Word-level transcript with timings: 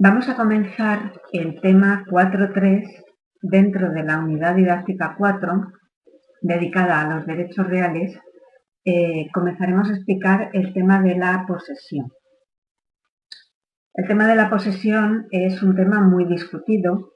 Vamos 0.00 0.28
a 0.28 0.36
comenzar 0.36 1.12
el 1.32 1.60
tema 1.60 2.04
4.3 2.08 2.84
dentro 3.42 3.90
de 3.90 4.04
la 4.04 4.18
unidad 4.20 4.54
didáctica 4.54 5.16
4 5.18 5.72
dedicada 6.40 7.00
a 7.00 7.16
los 7.16 7.26
derechos 7.26 7.66
reales. 7.66 8.16
Eh, 8.84 9.26
comenzaremos 9.34 9.88
a 9.88 9.94
explicar 9.94 10.50
el 10.52 10.72
tema 10.72 11.02
de 11.02 11.16
la 11.16 11.44
posesión. 11.48 12.12
El 13.92 14.06
tema 14.06 14.28
de 14.28 14.36
la 14.36 14.48
posesión 14.48 15.26
es 15.32 15.64
un 15.64 15.74
tema 15.74 16.00
muy 16.00 16.26
discutido 16.26 17.10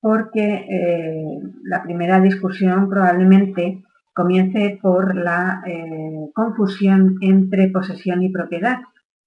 porque 0.00 0.54
eh, 0.70 1.38
la 1.64 1.82
primera 1.82 2.18
discusión 2.18 2.88
probablemente 2.88 3.84
comience 4.14 4.78
por 4.80 5.14
la 5.16 5.62
eh, 5.66 6.30
confusión 6.34 7.18
entre 7.20 7.68
posesión 7.68 8.22
y 8.22 8.32
propiedad, 8.32 8.78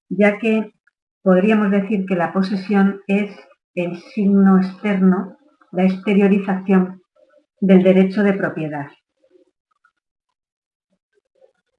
ya 0.10 0.40
que 0.40 0.74
podríamos 1.26 1.72
decir 1.72 2.06
que 2.06 2.16
la 2.16 2.32
posesión 2.32 3.02
es 3.08 3.36
el 3.74 3.98
signo 4.14 4.60
externo, 4.60 5.38
la 5.72 5.86
exteriorización 5.86 7.02
del 7.60 7.82
derecho 7.82 8.22
de 8.22 8.34
propiedad. 8.34 8.86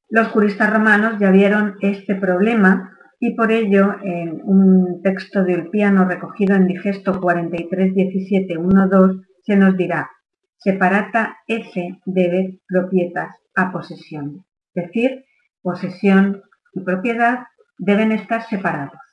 Los 0.09 0.27
juristas 0.29 0.73
romanos 0.73 1.21
ya 1.21 1.31
vieron 1.31 1.77
este 1.81 2.17
problema 2.17 2.99
y 3.21 3.37
por 3.37 3.53
ello 3.53 3.95
en 4.03 4.41
un 4.43 5.01
texto 5.03 5.45
de 5.45 5.55
Ulpiano 5.55 6.07
recogido 6.07 6.57
en 6.57 6.67
Digesto 6.67 7.21
43.17.1.2 7.21 9.23
se 9.45 9.57
nos 9.57 9.77
dirá 9.77 10.11
separata 10.59 11.37
esse 11.47 12.01
debe 12.05 12.59
propietas 12.67 13.37
a 13.55 13.71
posesión, 13.71 14.45
es 14.75 14.87
decir, 14.87 15.25
posesión 15.63 16.43
y 16.75 16.81
propiedad 16.81 17.45
deben 17.79 18.11
estar 18.11 18.43
separados. 18.43 19.06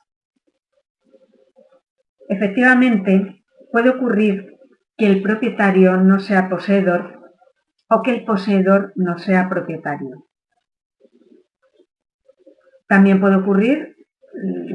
Efectivamente, 2.29 3.43
puede 3.71 3.89
ocurrir 3.89 4.57
que 4.97 5.07
el 5.07 5.21
propietario 5.21 5.97
no 5.97 6.19
sea 6.19 6.49
poseedor 6.49 7.19
o 7.89 8.01
que 8.01 8.11
el 8.11 8.25
poseedor 8.25 8.93
no 8.95 9.17
sea 9.17 9.49
propietario. 9.49 10.27
También 12.87 13.19
puede 13.19 13.35
ocurrir, 13.35 13.95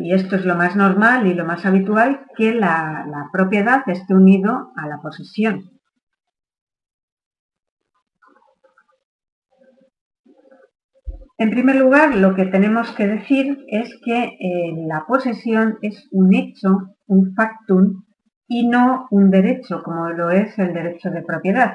y 0.02 0.12
esto 0.12 0.36
es 0.36 0.44
lo 0.44 0.54
más 0.56 0.76
normal 0.76 1.26
y 1.26 1.34
lo 1.34 1.44
más 1.44 1.64
habitual, 1.66 2.26
que 2.36 2.52
la, 2.52 3.28
propiedad 3.32 3.82
esté 3.86 4.14
unido 4.14 4.72
a 4.76 4.86
la 4.88 4.98
posesión. 5.00 5.70
En 11.40 11.50
primer 11.50 11.76
lugar, 11.76 12.16
lo 12.16 12.34
que 12.34 12.46
tenemos 12.46 12.90
que 12.92 13.06
decir 13.06 13.64
es 13.68 13.88
que 14.04 14.24
eh, 14.24 14.74
la 14.88 15.04
posesión 15.06 15.78
es 15.82 16.08
un 16.10 16.34
hecho 16.34 16.97
un 17.08 17.34
factum 17.34 18.04
y 18.46 18.66
no 18.66 19.06
un 19.10 19.30
derecho, 19.30 19.82
como 19.82 20.08
lo 20.10 20.30
es 20.30 20.58
el 20.58 20.72
derecho 20.72 21.10
de 21.10 21.22
propiedad. 21.22 21.74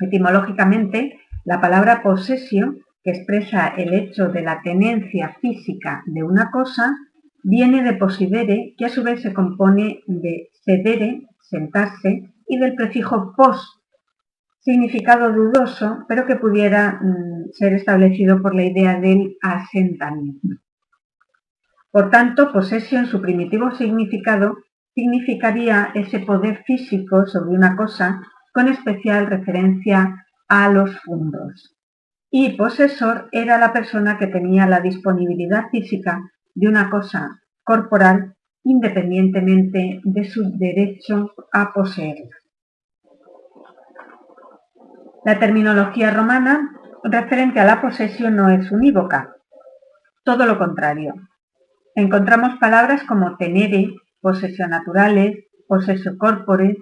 Etimológicamente, 0.00 1.20
la 1.44 1.60
palabra 1.60 2.02
posesión, 2.02 2.78
que 3.02 3.10
expresa 3.10 3.68
el 3.68 3.94
hecho 3.94 4.28
de 4.28 4.42
la 4.42 4.60
tenencia 4.62 5.36
física 5.40 6.02
de 6.06 6.22
una 6.22 6.50
cosa, 6.50 6.96
viene 7.42 7.82
de 7.82 7.94
posidere, 7.94 8.74
que 8.76 8.86
a 8.86 8.88
su 8.88 9.02
vez 9.02 9.22
se 9.22 9.32
compone 9.32 10.00
de 10.06 10.48
sedere, 10.64 11.26
sentarse, 11.40 12.34
y 12.46 12.58
del 12.58 12.74
prefijo 12.74 13.34
pos, 13.36 13.80
significado 14.60 15.32
dudoso, 15.32 16.04
pero 16.08 16.26
que 16.26 16.36
pudiera 16.36 17.00
mm, 17.00 17.52
ser 17.52 17.74
establecido 17.74 18.42
por 18.42 18.54
la 18.54 18.64
idea 18.64 19.00
del 19.00 19.36
asentamiento. 19.42 20.56
Por 21.98 22.10
tanto, 22.10 22.52
posesión, 22.52 23.06
su 23.06 23.20
primitivo 23.20 23.72
significado, 23.72 24.58
significaría 24.94 25.90
ese 25.96 26.20
poder 26.20 26.62
físico 26.64 27.26
sobre 27.26 27.50
una 27.50 27.74
cosa 27.74 28.22
con 28.54 28.68
especial 28.68 29.26
referencia 29.26 30.24
a 30.46 30.68
los 30.68 30.96
fundos. 31.00 31.74
Y 32.30 32.56
posesor 32.56 33.28
era 33.32 33.58
la 33.58 33.72
persona 33.72 34.16
que 34.16 34.28
tenía 34.28 34.68
la 34.68 34.78
disponibilidad 34.78 35.70
física 35.72 36.20
de 36.54 36.68
una 36.68 36.88
cosa 36.88 37.40
corporal 37.64 38.36
independientemente 38.62 40.00
de 40.04 40.24
su 40.24 40.56
derecho 40.56 41.32
a 41.52 41.72
poseerla. 41.72 42.36
La 45.24 45.40
terminología 45.40 46.12
romana 46.12 46.78
referente 47.02 47.58
a 47.58 47.64
la 47.64 47.80
posesión 47.80 48.36
no 48.36 48.50
es 48.50 48.70
unívoca, 48.70 49.34
todo 50.22 50.46
lo 50.46 50.58
contrario 50.58 51.14
encontramos 52.00 52.58
palabras 52.58 53.02
como 53.04 53.36
tenere, 53.36 53.88
posesión 54.20 54.70
naturales, 54.70 55.36
posesio 55.66 56.16
corpore, 56.16 56.76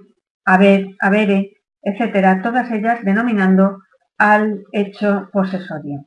haber, 0.44 0.88
habere, 1.00 1.53
etcétera, 1.82 2.43
todas 2.43 2.71
ellas 2.71 3.00
denominando 3.03 3.78
al 4.19 4.65
hecho 4.72 5.28
posesorio. 5.32 6.06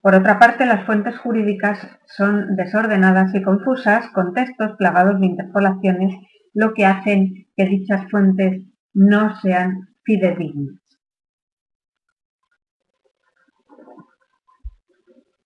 Por 0.00 0.16
otra 0.16 0.40
parte, 0.40 0.66
las 0.66 0.84
fuentes 0.84 1.16
jurídicas 1.18 1.78
son 2.06 2.56
desordenadas 2.56 3.32
y 3.34 3.42
confusas, 3.42 4.08
con 4.10 4.34
textos 4.34 4.72
plagados 4.76 5.20
de 5.20 5.26
interpolaciones, 5.26 6.16
lo 6.54 6.74
que 6.74 6.86
hacen 6.86 7.46
que 7.56 7.66
dichas 7.66 8.10
fuentes 8.10 8.62
no 8.92 9.36
sean 9.40 9.94
fidedignas. 10.02 10.80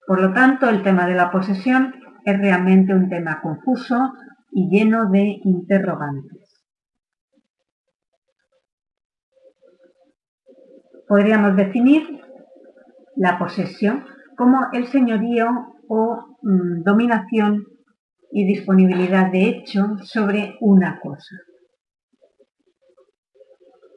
Por 0.07 0.23
lo 0.23 0.33
tanto, 0.33 0.71
el 0.71 0.83
tema 0.83 1.07
de 1.07 1.15
la 1.15 1.31
posesión 1.31 1.93
es 2.27 2.39
realmente 2.41 2.93
un 2.93 3.09
tema 3.09 3.41
confuso 3.41 4.13
y 4.51 4.69
lleno 4.69 5.09
de 5.09 5.41
interrogantes. 5.45 6.67
Podríamos 11.07 11.55
definir 11.57 12.21
la 13.15 13.39
posesión 13.39 14.05
como 14.37 14.67
el 14.73 14.89
señorío 14.89 15.47
o 15.89 16.37
mm, 16.43 16.83
dominación 16.83 17.65
y 18.33 18.45
disponibilidad 18.45 19.31
de 19.31 19.45
hecho 19.45 19.97
sobre 20.03 20.57
una 20.61 20.99
cosa. 20.99 21.37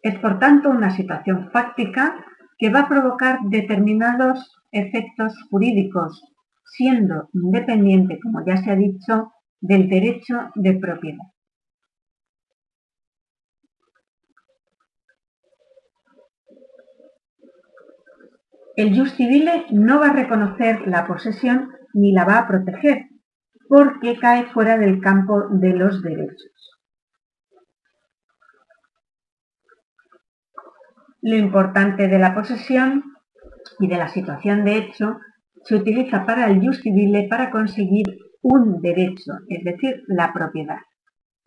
Es 0.03 0.19
por 0.19 0.37
tanto 0.37 0.69
una 0.69 0.91
situación 0.91 1.49
fáctica 1.51 2.23
que 2.59 2.69
va 2.69 2.81
a 2.81 2.87
provocar 2.87 3.39
determinados 3.49 4.55
efectos 4.71 5.33
jurídicos 5.49 6.23
siendo 6.71 7.29
independiente, 7.33 8.19
como 8.21 8.45
ya 8.45 8.57
se 8.57 8.71
ha 8.71 8.75
dicho, 8.75 9.33
del 9.59 9.89
derecho 9.89 10.51
de 10.55 10.79
propiedad. 10.79 11.25
El 18.75 18.97
jus 18.97 19.13
civile 19.13 19.65
no 19.71 19.99
va 19.99 20.11
a 20.11 20.13
reconocer 20.13 20.87
la 20.87 21.05
posesión 21.05 21.73
ni 21.93 22.13
la 22.13 22.23
va 22.23 22.37
a 22.37 22.47
proteger, 22.47 23.07
porque 23.67 24.17
cae 24.17 24.45
fuera 24.45 24.77
del 24.77 25.01
campo 25.01 25.49
de 25.49 25.73
los 25.73 26.01
derechos. 26.01 26.77
Lo 31.21 31.35
importante 31.35 32.07
de 32.07 32.19
la 32.19 32.33
posesión 32.33 33.03
y 33.79 33.87
de 33.87 33.97
la 33.97 34.07
situación 34.07 34.63
de 34.63 34.77
hecho 34.77 35.19
se 35.63 35.75
utiliza 35.75 36.25
para 36.25 36.47
el 36.47 36.59
jus 36.59 36.81
civile 36.81 37.27
para 37.29 37.51
conseguir 37.51 38.05
un 38.41 38.81
derecho, 38.81 39.33
es 39.47 39.63
decir, 39.63 40.03
la 40.07 40.33
propiedad. 40.33 40.79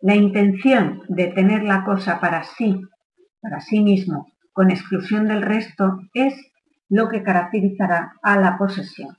La 0.01 0.15
intención 0.15 1.01
de 1.07 1.27
tener 1.27 1.63
la 1.63 1.83
cosa 1.83 2.19
para 2.19 2.43
sí, 2.43 2.81
para 3.41 3.59
sí 3.59 3.81
mismo, 3.81 4.27
con 4.51 4.69
exclusión 4.69 5.27
del 5.27 5.41
resto, 5.41 5.99
es 6.13 6.35
lo 6.89 7.09
que 7.09 7.23
caracterizará 7.23 8.13
a 8.21 8.39
la 8.39 8.57
posesión. 8.57 9.17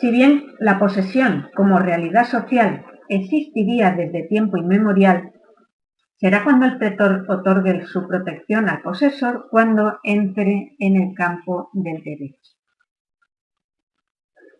Si 0.00 0.10
bien 0.10 0.54
la 0.58 0.78
posesión 0.78 1.48
como 1.54 1.78
realidad 1.78 2.24
social 2.26 2.84
existiría 3.08 3.92
desde 3.92 4.26
tiempo 4.28 4.56
inmemorial, 4.56 5.33
Será 6.16 6.44
cuando 6.44 6.66
el 6.66 6.78
pretor 6.78 7.26
otorgue 7.28 7.84
su 7.86 8.06
protección 8.06 8.68
al 8.68 8.82
posesor 8.82 9.48
cuando 9.50 9.98
entre 10.02 10.76
en 10.78 10.96
el 10.96 11.14
campo 11.14 11.70
del 11.72 12.02
derecho. 12.02 12.52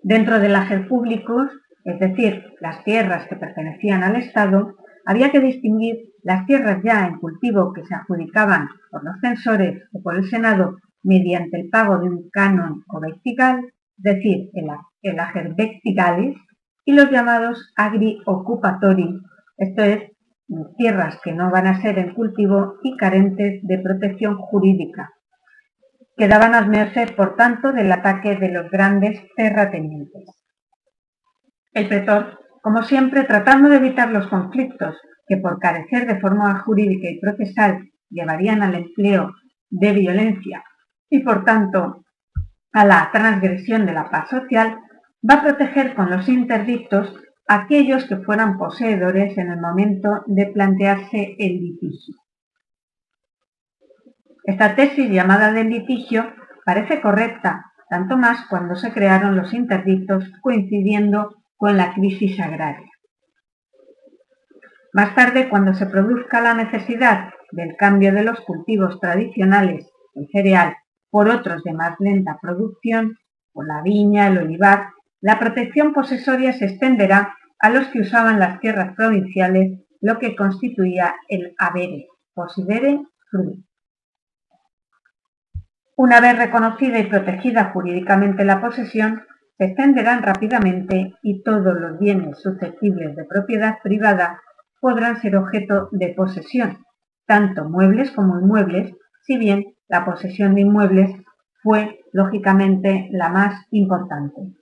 Dentro 0.03 0.39
del 0.41 0.55
hacer 0.57 0.87
públicos, 0.89 1.51
es 1.85 1.99
decir, 1.99 2.55
las 2.61 2.83
tierras 2.85 3.27
que 3.29 3.37
pertenecían 3.37 4.03
al 4.03 4.17
Estado, 4.17 4.77
había 5.07 5.31
que 5.31 5.41
distinguir 5.41 6.13
las 6.23 6.47
tierras 6.47 6.83
ya 6.83 7.07
en 7.07 7.19
cultivo 7.19 7.73
que 7.73 7.85
se 7.85 7.95
adjudicaban 7.95 8.69
por 8.91 9.05
los 9.05 9.21
censores 9.21 9.83
o 9.93 10.03
por 10.03 10.17
el 10.17 10.29
Senado 10.29 10.77
mediante 11.03 11.61
el 11.61 11.69
pago 11.69 11.99
de 11.99 12.09
un 12.09 12.31
canon 12.31 12.83
o 12.89 13.01
vectical, 13.01 13.61
es 13.99 14.03
decir, 14.03 14.51
el, 14.55 14.69
el 15.03 15.21
ager 15.21 15.55
y 16.87 16.93
los 16.93 17.11
llamados 17.11 17.73
agri 17.77 18.21
occupatori, 18.27 19.21
esto 19.57 19.83
es, 19.83 20.14
tierras 20.77 21.19
que 21.23 21.33
no 21.33 21.51
van 21.51 21.67
a 21.67 21.81
ser 21.81 21.99
en 21.99 22.15
cultivo 22.15 22.77
y 22.83 22.97
carentes 22.97 23.61
de 23.63 23.79
protección 23.79 24.37
jurídica. 24.37 25.13
quedaban 26.17 26.55
a 26.55 26.61
merced, 26.63 27.15
por 27.17 27.35
tanto, 27.35 27.73
del 27.73 27.91
ataque 27.91 28.37
de 28.37 28.49
los 28.49 28.71
grandes 28.71 29.21
terratenientes. 29.37 30.29
El 31.73 31.89
pretor, 31.89 32.39
como 32.63 32.85
siempre, 32.85 33.25
tratando 33.25 33.69
de 33.69 33.77
evitar 33.79 34.11
los 34.11 34.29
conflictos 34.29 34.97
que 35.27 35.39
por 35.39 35.59
carecer 35.59 36.07
de 36.07 36.21
forma 36.21 36.61
jurídica 36.61 37.09
y 37.09 37.19
procesal 37.19 37.91
llevarían 38.11 38.63
al 38.63 38.75
empleo 38.77 39.33
de 39.71 39.93
violencia 39.93 40.63
y 41.11 41.21
por 41.21 41.45
tanto 41.45 42.05
a 42.73 42.85
la 42.85 43.11
transgresión 43.13 43.87
de 43.87 43.93
la 43.93 44.11
paz 44.11 44.29
social, 44.29 44.79
va 45.29 45.35
a 45.35 45.43
proteger 45.43 45.95
con 45.95 46.11
los 46.11 46.29
interdictos 46.29 47.15
aquellos 47.47 48.05
que 48.05 48.17
fueran 48.17 48.59
poseedores 48.59 49.37
en 49.39 49.51
el 49.51 49.61
momento 49.61 50.23
de 50.27 50.47
plantearse 50.47 51.37
el 51.39 51.61
litigio. 51.61 52.17
Esta 54.45 54.75
tesis 54.75 55.11
llamada 55.11 55.53
del 55.53 55.71
litigio 55.71 56.33
parece 56.65 57.01
correcta, 57.01 57.73
tanto 57.89 58.17
más 58.17 58.47
cuando 58.49 58.75
se 58.77 58.93
crearon 58.93 59.37
los 59.37 59.53
interdictos 59.53 60.25
coincidiendo 60.43 61.37
con 61.57 61.77
la 61.77 61.95
crisis 61.95 62.39
agraria. 62.41 62.91
Más 64.93 65.15
tarde, 65.15 65.49
cuando 65.49 65.75
se 65.75 65.87
produzca 65.87 66.41
la 66.41 66.55
necesidad 66.55 67.31
del 67.53 67.77
cambio 67.77 68.13
de 68.13 68.23
los 68.23 68.41
cultivos 68.41 69.01
tradicionales, 69.01 69.91
el 70.15 70.29
cereal, 70.31 70.77
por 71.11 71.29
otros 71.29 71.63
de 71.65 71.73
más 71.73 71.97
lenta 72.01 72.39
producción, 72.41 73.19
por 73.53 73.67
la 73.67 73.83
viña, 73.83 74.29
el 74.29 74.39
olivar, 74.39 74.94
la 75.25 75.39
protección 75.39 75.95
posesoria 75.95 76.53
se 76.53 76.67
extenderá 76.67 77.35
a 77.59 77.71
los 77.71 77.89
que 77.89 78.01
usaban 78.01 78.39
las 78.39 78.61
tierras 78.61 78.95
provinciales, 78.95 79.81
lo 80.03 80.19
que 80.19 80.37
constituía 80.37 81.15
el 81.29 81.55
avere, 81.57 82.09
posidere 82.35 83.01
frui. 83.31 83.65
Una 85.97 86.21
vez 86.21 86.37
reconocida 86.37 86.99
y 86.99 87.07
protegida 87.07 87.71
jurídicamente 87.73 88.45
la 88.45 88.61
posesión, 88.61 89.23
se 89.57 89.65
extenderán 89.65 90.23
rápidamente 90.23 91.15
y 91.23 91.43
todos 91.43 91.75
los 91.75 91.99
bienes 91.99 92.43
susceptibles 92.43 93.17
de 93.17 93.25
propiedad 93.25 93.79
privada 93.83 94.43
podrán 94.79 95.23
ser 95.23 95.37
objeto 95.37 95.89
de 95.93 96.11
posesión, 96.11 96.85
tanto 97.27 97.65
muebles 97.65 98.11
como 98.11 98.39
inmuebles, 98.41 98.93
si 99.23 99.39
bien 99.39 99.75
la 99.89 100.05
posesión 100.05 100.55
de 100.55 100.61
inmuebles 100.61 101.17
fue, 101.63 102.01
lógicamente, 102.13 103.09
la 103.11 103.31
más 103.31 103.67
importante. 103.71 104.53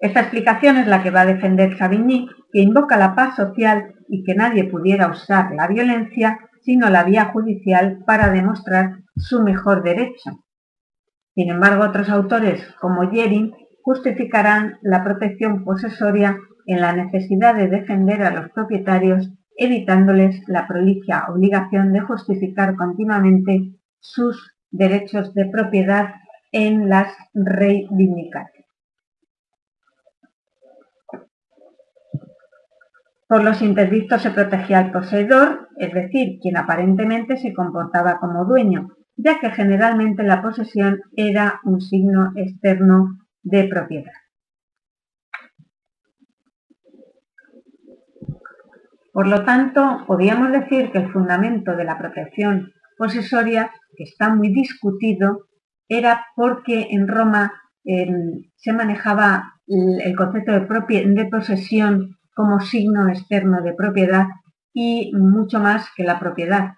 Esta 0.00 0.20
explicación 0.20 0.76
es 0.76 0.86
la 0.86 1.02
que 1.02 1.10
va 1.10 1.22
a 1.22 1.26
defender 1.26 1.76
Savigny, 1.78 2.28
que 2.52 2.60
invoca 2.60 2.96
la 2.96 3.14
paz 3.14 3.36
social 3.36 3.94
y 4.08 4.22
que 4.24 4.34
nadie 4.34 4.64
pudiera 4.64 5.08
usar 5.08 5.52
la 5.54 5.66
violencia 5.66 6.38
sino 6.66 6.90
la 6.90 7.04
vía 7.04 7.26
judicial 7.26 8.02
para 8.04 8.30
demostrar 8.30 8.98
su 9.14 9.40
mejor 9.40 9.84
derecho. 9.84 10.44
Sin 11.36 11.48
embargo, 11.48 11.84
otros 11.84 12.08
autores, 12.08 12.60
como 12.80 13.08
Yering, 13.08 13.52
justificarán 13.82 14.78
la 14.82 15.04
protección 15.04 15.64
posesoria 15.64 16.36
en 16.66 16.80
la 16.80 16.92
necesidad 16.92 17.54
de 17.54 17.68
defender 17.68 18.22
a 18.24 18.32
los 18.32 18.50
propietarios, 18.50 19.30
evitándoles 19.56 20.42
la 20.48 20.66
prolija 20.66 21.26
obligación 21.30 21.92
de 21.92 22.00
justificar 22.00 22.74
continuamente 22.74 23.76
sus 24.00 24.56
derechos 24.72 25.34
de 25.34 25.46
propiedad 25.46 26.14
en 26.50 26.88
las 26.88 27.14
reivindicaciones. 27.32 28.55
Por 33.28 33.42
los 33.42 33.60
interdictos 33.60 34.22
se 34.22 34.30
protegía 34.30 34.78
al 34.78 34.92
poseedor, 34.92 35.68
es 35.76 35.92
decir, 35.92 36.38
quien 36.40 36.56
aparentemente 36.56 37.36
se 37.36 37.52
comportaba 37.52 38.18
como 38.20 38.44
dueño, 38.44 38.90
ya 39.16 39.40
que 39.40 39.50
generalmente 39.50 40.22
la 40.22 40.42
posesión 40.42 41.00
era 41.16 41.60
un 41.64 41.80
signo 41.80 42.32
externo 42.36 43.18
de 43.42 43.64
propiedad. 43.64 44.12
Por 49.12 49.26
lo 49.26 49.44
tanto, 49.44 50.04
podríamos 50.06 50.52
decir 50.52 50.92
que 50.92 50.98
el 50.98 51.10
fundamento 51.10 51.74
de 51.74 51.84
la 51.84 51.98
protección 51.98 52.72
posesoria, 52.96 53.72
que 53.96 54.04
está 54.04 54.32
muy 54.32 54.52
discutido, 54.52 55.46
era 55.88 56.26
porque 56.36 56.88
en 56.90 57.08
Roma 57.08 57.52
em, 57.84 58.42
se 58.56 58.72
manejaba 58.72 59.54
el, 59.66 60.14
concepto 60.14 60.52
de 60.52 61.28
posesión 61.30 62.15
como 62.36 62.60
signo 62.60 63.08
externo 63.08 63.62
de 63.62 63.72
propiedad 63.72 64.26
y 64.74 65.10
mucho 65.14 65.58
más 65.58 65.88
que 65.96 66.04
la 66.04 66.20
propiedad. 66.20 66.74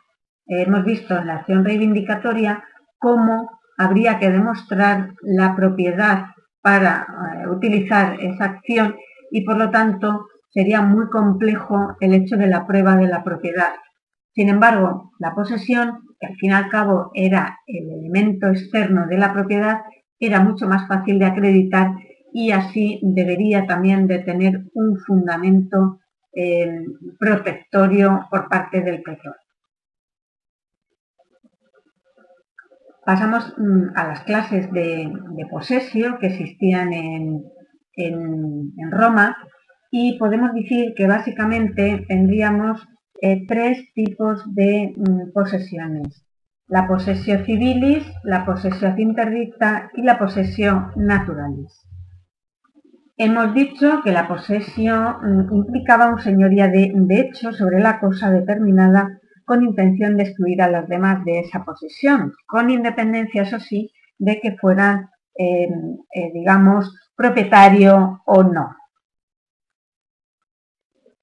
hemos 0.47 0.85
visto 0.85 1.19
en 1.19 1.27
la 1.27 1.35
acción 1.39 1.65
reivindicatoria 1.65 2.63
cómo 2.99 3.59
habría 3.77 4.19
que 4.21 4.31
demostrar 4.31 5.15
la 5.23 5.57
propiedad 5.57 6.27
para 6.63 7.07
eh, 7.43 7.49
utilizar 7.49 8.21
esa 8.21 8.45
acción 8.45 8.97
y 9.33 9.45
por 9.45 9.59
lo 9.59 9.71
tanto 9.71 10.27
sería 10.51 10.81
muy 10.81 11.09
complejo 11.11 11.97
el 12.01 12.15
hecho 12.15 12.37
de 12.37 12.47
la 12.47 12.65
prueba 12.65 12.97
de 12.97 13.09
la 13.09 13.25
propiedad. 13.25 13.73
Sin 14.35 14.49
embargo, 14.49 15.11
la 15.19 15.35
posesión, 15.35 15.99
que 16.21 16.29
al 16.29 16.37
fin 16.37 16.51
y 16.51 16.55
al 16.55 16.69
cabo 16.69 17.11
era 17.15 17.59
el 17.67 17.91
elemento 17.91 18.47
externo 18.47 19.07
de 19.09 19.19
la 19.19 19.33
propiedad, 19.33 19.81
era 20.21 20.41
mucho 20.41 20.69
más 20.69 20.87
fácil 20.87 21.19
de 21.19 21.27
acreditar 21.27 21.91
y 22.39 22.53
así 22.53 23.01
debería 23.03 23.67
también 23.67 24.07
de 24.07 24.21
tener 24.21 24.63
un 24.75 24.97
fundamento 25.01 25.99
eh, 26.33 26.85
protectorio 27.19 28.29
por 28.31 28.49
parte 28.49 28.81
del 28.81 29.03
petróleo. 29.03 29.41
Pasamos 33.05 33.53
mm, 33.59 33.89
a 33.97 34.07
las 34.07 34.23
clases 34.23 34.71
de, 34.71 35.11
posesio 35.51 36.21
que 36.21 36.29
existían 36.29 36.93
en, 36.93 37.43
Roma 38.93 39.37
y 39.91 40.17
podemos 40.17 40.53
decir 40.55 40.95
que 40.95 41.09
básicamente 41.09 42.05
tendríamos 42.07 42.87
eh, 43.21 43.45
tres 43.49 43.93
tipos 43.95 44.45
de 44.55 44.95
mm, 44.97 45.33
posesiones. 45.33 46.25
La 46.69 46.87
posesión 46.87 47.45
civilis, 47.45 48.07
la 48.23 48.47
posesión 48.47 48.97
interdicta 48.97 49.91
y 49.97 50.03
la 50.03 50.21
posesión 50.21 50.93
naturalis. 50.95 51.89
Hemos 53.21 53.53
dicho 53.53 54.01
que 54.05 54.13
la 54.13 54.29
posesión 54.29 55.17
mm, 55.23 55.53
implicaba 55.53 56.09
un 56.09 56.21
señoría 56.21 56.69
de, 56.69 56.93
hecho 57.11 57.53
sobre 57.53 57.81
la 57.81 57.99
cosa 57.99 58.31
determinada 58.31 59.19
con 59.45 59.65
intención 59.65 60.17
de 60.17 60.23
excluir 60.23 60.63
a 60.63 60.71
los 60.71 60.89
demás 60.89 61.25
de 61.25 61.41
esa 61.41 61.65
posesión, 61.65 62.35
con 62.47 62.71
independencia, 62.71 63.43
eso 63.43 63.59
sí, 63.59 63.91
de 64.19 64.41
que 64.41 64.57
fueran, 64.57 65.11
em, 65.35 65.99
eh, 66.15 66.31
digamos, 66.33 66.95
propietario 67.17 68.23
o 68.25 68.43
no. 68.45 68.77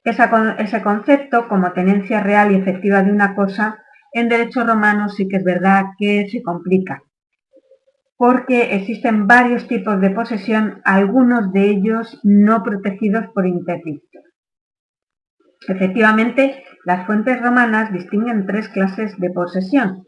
ese 0.03 0.81
concepto, 0.83 1.47
como 1.47 1.71
tenencia 1.71 2.19
real 2.19 2.51
y 2.51 2.55
efectiva 2.55 3.03
de 3.03 3.11
una 3.11 3.35
cosa, 3.35 3.79
en 4.11 4.29
derecho 4.29 4.63
romano 4.65 5.09
sí 5.09 5.27
que 5.27 5.37
es 5.37 5.43
verdad 5.43 5.85
que 5.97 6.27
se 6.29 6.43
complica 6.43 7.01
porque 8.17 8.75
existen 8.75 9.27
varios 9.27 9.67
tipos 9.67 9.99
de 9.99 10.11
posesión, 10.11 10.81
algunos 10.85 11.51
de 11.51 11.69
ellos 11.69 12.19
no 12.23 12.63
protegidos 12.63 13.25
por 13.33 13.45
interdictos. 13.45 14.23
Efectivamente, 15.67 16.63
las 16.85 17.05
fuentes 17.05 17.41
romanas 17.41 17.91
distinguen 17.91 18.45
tres 18.45 18.69
clases 18.69 19.17
de 19.17 19.31
posesión. 19.31 20.05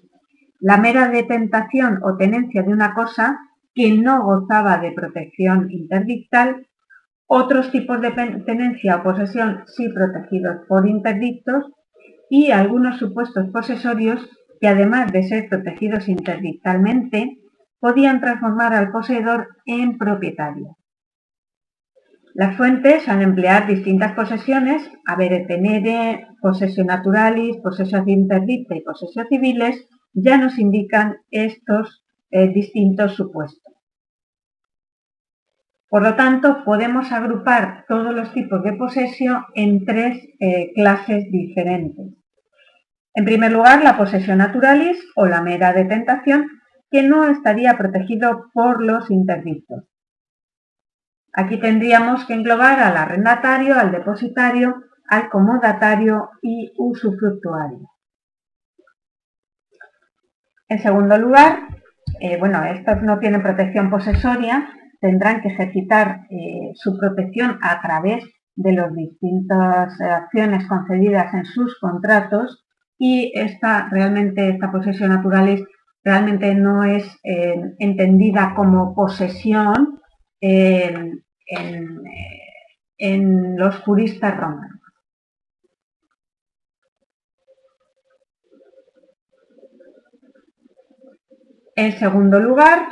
La 0.59 0.77
mera 0.77 1.09
detentación 1.09 1.99
o 2.03 2.15
tenencia 2.17 2.63
de 2.63 2.71
una 2.71 2.93
cosa 2.93 3.39
que 3.73 3.91
no 3.91 4.23
gozaba 4.23 4.77
de 4.77 4.91
protección 4.91 5.69
interdictal, 5.69 6.67
otros 7.27 7.71
tipos 7.71 8.01
de 8.01 8.11
tenencia 8.11 8.97
o 8.97 9.03
posesión 9.03 9.63
sí 9.67 9.89
protegidos 9.89 10.65
por 10.67 10.87
interdictos 10.87 11.65
y 12.29 12.51
algunos 12.51 12.97
supuestos 12.97 13.49
posesorios 13.51 14.29
que 14.59 14.67
además 14.67 15.11
de 15.11 15.23
ser 15.23 15.49
protegidos 15.49 16.07
interdictalmente, 16.07 17.37
podían 17.79 18.19
transformar 18.19 18.73
al 18.73 18.91
poseedor 18.91 19.47
en 19.65 19.97
propietario. 19.97 20.77
Las 22.33 22.55
fuentes, 22.55 23.07
al 23.09 23.23
emplear 23.23 23.65
distintas 23.65 24.13
posesiones, 24.13 24.91
avere 25.07 25.45
tenere, 25.47 26.27
posesión 26.39 26.87
naturalis, 26.87 27.57
posesión 27.57 28.07
interdicta 28.07 28.75
y 28.75 28.81
posesión 28.81 29.25
civiles, 29.27 29.87
ya 30.13 30.37
nos 30.37 30.59
indican 30.59 31.17
estos 31.31 32.03
eh, 32.29 32.47
distintos 32.49 33.15
supuestos. 33.15 33.73
Por 35.89 36.03
lo 36.03 36.15
tanto, 36.15 36.63
podemos 36.65 37.11
agrupar 37.11 37.85
todos 37.87 38.13
los 38.13 38.33
tipos 38.33 38.61
de 38.61 38.73
posesión 38.73 39.45
en 39.55 39.85
tres 39.85 40.21
eh, 40.39 40.73
clases 40.75 41.31
diferentes. 41.31 42.13
En 43.13 43.25
primer 43.25 43.51
lugar, 43.51 43.83
la 43.83 43.97
posesión 43.97 44.39
naturalis 44.39 44.99
o 45.15 45.25
la 45.25 45.41
mera 45.41 45.73
detentación, 45.73 46.45
que 46.89 47.03
no 47.03 47.25
estaría 47.25 47.77
protegido 47.77 48.49
por 48.53 48.83
los 48.83 49.09
interdictos. 49.11 49.85
Aquí 51.33 51.59
tendríamos 51.59 52.25
que 52.25 52.33
englobar 52.33 52.79
al 52.79 52.97
arrendatario, 52.97 53.77
al 53.77 53.91
depositario, 53.91 54.83
al 55.07 55.29
comodatario 55.29 56.29
y 56.41 56.73
usufructuario. 56.77 57.89
En 60.69 60.79
segundo 60.79 61.17
lugar, 61.17 61.67
eh, 62.19 62.37
bueno, 62.39 62.63
estos 62.65 63.01
no 63.03 63.19
tienen 63.19 63.43
protección 63.43 63.89
posesoria, 63.89 64.67
tendrán 64.99 65.41
que 65.41 65.49
ejercitar 65.49 66.21
eh, 66.29 66.71
su 66.75 66.97
protección 66.97 67.59
a 67.61 67.81
través 67.81 68.23
de 68.55 68.73
las 68.73 68.93
distintas 68.93 70.01
acciones 70.01 70.67
concedidas 70.67 71.33
en 71.33 71.45
sus 71.45 71.79
contratos 71.79 72.65
y 72.97 73.31
esta 73.35 73.87
realmente 73.89 74.49
esta 74.49 74.71
posesión 74.71 75.09
naturalis 75.09 75.63
realmente 76.03 76.53
no 76.55 76.83
es 76.83 77.05
eh, 77.23 77.55
entendida 77.79 78.53
como 78.55 78.95
posesión 78.95 79.99
en, 80.39 81.23
en 82.97 83.57
los 83.57 83.77
juristas 83.79 84.37
romanos. 84.37 84.77
En 91.77 91.91
segundo 91.99 92.39
lugar, 92.39 92.87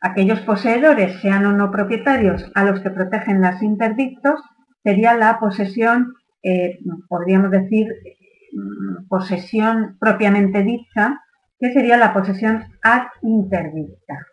aquellos 0.00 0.40
poseedores, 0.40 1.20
sean 1.20 1.44
o 1.44 1.52
no 1.52 1.70
propietarios, 1.70 2.50
a 2.54 2.64
los 2.64 2.80
que 2.80 2.90
protegen 2.90 3.42
las 3.42 3.62
interdictos, 3.62 4.40
sería 4.82 5.14
la 5.14 5.38
posesión, 5.38 6.14
eh, 6.42 6.78
podríamos 7.08 7.50
decir, 7.50 7.88
mm, 8.52 9.06
posesión 9.08 9.98
propiamente 10.00 10.62
dicha, 10.62 11.21
que 11.62 11.72
sería 11.72 11.96
la 11.96 12.12
posesión 12.12 12.64
ad 12.82 13.02
interdicta. 13.22 14.26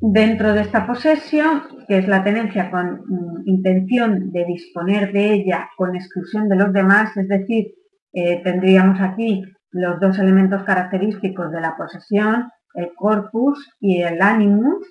Dentro 0.00 0.52
de 0.52 0.60
esta 0.60 0.86
posesión, 0.86 1.62
que 1.88 1.98
es 1.98 2.06
la 2.06 2.22
tenencia 2.22 2.70
con 2.70 3.02
mm, 3.04 3.42
intención 3.46 4.30
de 4.30 4.44
disponer 4.44 5.12
de 5.12 5.32
ella 5.32 5.70
con 5.76 5.96
exclusión 5.96 6.48
de 6.48 6.54
los 6.54 6.72
demás, 6.72 7.16
es 7.16 7.26
decir, 7.26 7.74
eh, 8.12 8.40
tendríamos 8.44 9.00
aquí 9.00 9.42
los 9.72 9.98
dos 9.98 10.20
elementos 10.20 10.62
característicos 10.62 11.50
de 11.50 11.60
la 11.60 11.76
posesión, 11.76 12.48
el 12.74 12.92
corpus 12.94 13.74
y 13.80 14.02
el 14.02 14.22
animus. 14.22 14.86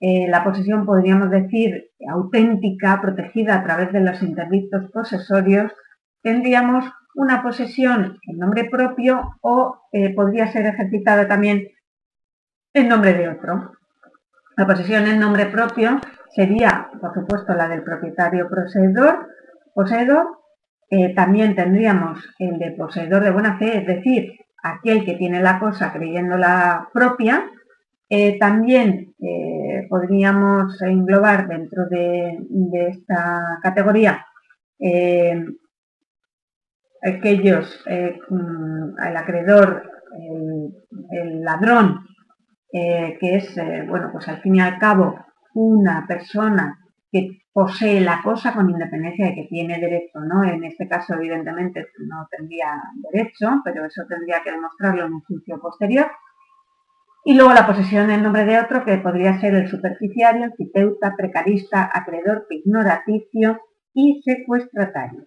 Eh, 0.00 0.26
la 0.26 0.42
posesión 0.42 0.86
podríamos 0.86 1.30
decir 1.30 1.90
auténtica, 2.08 2.98
protegida 3.02 3.56
a 3.56 3.62
través 3.62 3.92
de 3.92 4.00
los 4.00 4.22
interdictos 4.22 4.90
posesorios. 4.90 5.70
Tendríamos 6.22 6.84
una 7.18 7.42
posesión 7.42 8.20
en 8.22 8.38
nombre 8.38 8.68
propio 8.70 9.38
o 9.40 9.88
eh, 9.90 10.14
podría 10.14 10.52
ser 10.52 10.66
ejercitada 10.66 11.26
también 11.26 11.66
en 12.72 12.88
nombre 12.88 13.12
de 13.12 13.28
otro. 13.28 13.72
La 14.56 14.64
posesión 14.64 15.04
en 15.08 15.18
nombre 15.18 15.46
propio 15.46 16.00
sería, 16.30 16.88
por 17.00 17.12
supuesto, 17.12 17.54
la 17.54 17.68
del 17.68 17.82
propietario 17.82 18.48
poseedor, 18.48 19.26
poseedor 19.74 20.38
eh, 20.90 21.12
también 21.12 21.56
tendríamos 21.56 22.20
el 22.38 22.56
de 22.56 22.70
poseedor 22.70 23.24
de 23.24 23.32
buena 23.32 23.58
fe, 23.58 23.78
es 23.78 23.86
decir, 23.86 24.38
aquel 24.62 25.04
que 25.04 25.14
tiene 25.14 25.42
la 25.42 25.58
cosa 25.58 25.92
creyéndola 25.92 26.88
propia. 26.92 27.50
Eh, 28.08 28.38
también 28.38 29.14
podríamos 29.90 30.80
englobar 30.82 31.48
dentro 31.48 31.86
de, 31.88 32.38
esta 32.90 33.58
categoría 33.62 34.24
aquellos, 37.02 37.84
mm, 37.86 38.98
el 39.06 39.16
acreedor, 39.16 39.90
el, 40.18 40.74
el 41.10 41.40
ladrón, 41.42 42.06
que 42.70 43.18
es, 43.20 43.54
bueno, 43.88 44.10
pues 44.12 44.28
al 44.28 44.40
fin 44.42 44.56
y 44.56 44.60
al 44.60 44.78
cabo, 44.78 45.18
una 45.54 46.06
persona 46.06 46.78
que 47.10 47.38
posee 47.52 48.00
la 48.00 48.20
cosa 48.22 48.54
con 48.54 48.70
independencia 48.70 49.26
de 49.26 49.34
que 49.34 49.48
tiene 49.50 49.80
derecho, 49.80 50.20
¿no? 50.20 50.44
En 50.44 50.62
este 50.64 50.86
caso, 50.86 51.14
evidentemente, 51.14 51.88
no 52.06 52.28
tendría 52.30 52.80
derecho, 53.10 53.60
pero 53.64 53.84
eso 53.84 54.04
tendría 54.08 54.42
que 54.44 54.52
demostrarlo 54.52 55.06
en 55.06 55.14
un 55.14 55.20
juicio 55.22 55.58
posterior. 55.60 56.06
Y 57.24 57.34
luego 57.34 57.52
la 57.52 57.66
posesión 57.66 58.10
en 58.10 58.22
nombre 58.22 58.44
de 58.44 58.60
otro, 58.60 58.84
que 58.84 58.98
podría 58.98 59.40
ser 59.40 59.54
el 59.54 59.68
superficiario, 59.68 60.52
citeuta, 60.56 61.14
precarista, 61.16 61.90
acreedor, 61.92 62.46
ignoraticio 62.48 63.60
y 63.92 64.22
secuestratario. 64.24 65.26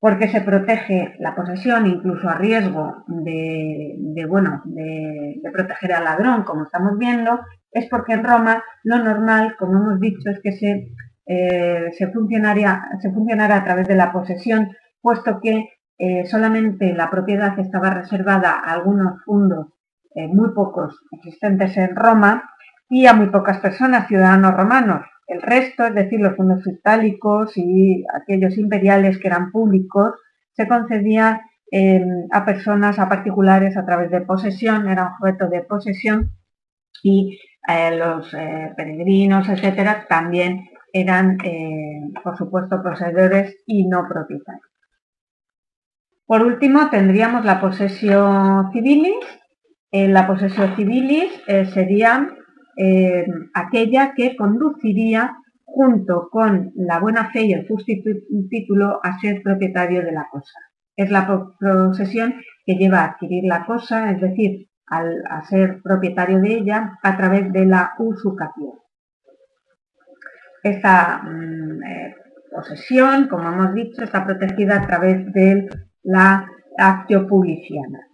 Porque 0.00 0.28
se 0.28 0.42
protege 0.42 1.16
la 1.18 1.34
posesión 1.34 1.86
incluso 1.86 2.28
a 2.28 2.34
riesgo 2.36 3.04
de, 3.08 4.26
bueno, 4.28 4.62
de 4.64 5.50
proteger 5.52 5.92
al 5.92 6.04
ladrón, 6.04 6.44
como 6.44 6.64
estamos 6.64 6.96
viendo, 6.98 7.40
es 7.72 7.86
porque 7.88 8.14
en 8.14 8.24
Roma 8.24 8.62
lo 8.84 8.98
normal, 8.98 9.56
como 9.58 9.78
hemos 9.78 10.00
dicho, 10.00 10.30
es 10.30 10.40
que 10.42 10.52
se, 10.52 10.88
eh, 11.26 11.90
se, 11.92 12.10
funcionara, 12.10 12.90
a 13.56 13.64
través 13.64 13.88
de 13.88 13.96
la 13.96 14.12
posesión, 14.12 14.70
puesto 15.00 15.40
que 15.40 15.68
eh, 15.98 16.26
solamente 16.26 16.94
la 16.94 17.10
propiedad 17.10 17.58
estaba 17.58 17.90
reservada 17.90 18.52
a 18.52 18.72
algunos 18.72 19.22
fondos, 19.24 19.66
eh, 20.14 20.26
muy 20.28 20.52
pocos 20.54 20.98
existentes 21.12 21.76
en 21.76 21.94
Roma, 21.94 22.50
y 22.88 23.06
a 23.06 23.12
muy 23.12 23.28
pocas 23.28 23.58
personas, 23.58 24.08
ciudadanos 24.08 24.54
romanos. 24.54 25.06
El 25.28 25.42
resto, 25.42 25.84
es 25.84 25.94
decir, 25.94 26.20
los 26.20 26.36
fondos 26.36 26.66
itálicos 26.66 27.52
y 27.56 28.04
aquellos 28.12 28.58
imperiales 28.58 29.18
que 29.18 29.28
eran 29.28 29.52
públicos, 29.52 30.14
se 30.52 30.66
concedía 30.66 31.42
a 32.32 32.44
personas, 32.46 32.98
a 32.98 33.10
particulares, 33.10 33.76
a 33.76 33.84
través 33.84 34.10
de 34.10 34.22
posesión, 34.22 34.88
era 34.88 35.14
objeto 35.20 35.48
de 35.48 35.60
posesión 35.60 36.32
y 37.02 37.38
eh, 37.68 37.96
los 37.96 38.32
eh, 38.32 38.72
peregrinos, 38.76 39.48
etcétera, 39.48 40.06
también 40.08 40.70
eran, 40.92 41.36
eh, 41.44 42.00
por 42.24 42.36
supuesto, 42.36 42.82
poseedores 42.82 43.56
y 43.66 43.86
no 43.86 44.06
propietarios. 44.08 44.64
Por 46.26 46.42
último, 46.42 46.88
tendríamos 46.90 47.44
la 47.44 47.60
posesión 47.60 48.72
civilis. 48.72 49.24
la 49.90 50.26
posesión 50.26 50.76
civilis 50.76 51.30
sería 51.72 52.28
aquella 53.54 54.14
que 54.14 54.36
conduciría 54.36 55.36
junto 55.64 56.28
con 56.30 56.72
la 56.76 56.98
buena 56.98 57.30
fe 57.30 57.42
y 57.42 57.52
el 57.52 57.66
título 58.48 59.00
a 59.02 59.18
ser 59.18 59.42
propietario 59.42 60.02
de 60.02 60.12
la 60.12 60.28
cosa. 60.30 60.58
Es 60.96 61.10
la 61.10 61.26
posesión 61.26 62.34
que 62.64 62.74
lleva 62.74 63.00
a 63.00 63.12
adquirir 63.12 63.44
la 63.44 63.64
cosa, 63.64 64.10
es 64.10 64.20
decir, 64.20 64.68
al, 64.86 65.22
a 65.28 65.44
ser 65.44 65.80
propietario 65.82 66.40
de 66.40 66.54
ella 66.54 66.98
a 67.02 67.16
través 67.16 67.52
de 67.52 67.66
la 67.66 67.92
usucación. 67.98 68.72
Esta 70.62 71.22
mm, 71.22 71.82
eh, 71.84 72.16
posesión, 72.50 73.28
como 73.28 73.48
hemos 73.48 73.74
dicho, 73.74 74.02
está 74.02 74.24
protegida 74.24 74.76
a 74.76 74.86
través 74.86 75.32
de 75.32 75.68
la 76.02 76.48
actio 76.76 77.26
publiciana. 77.26 78.07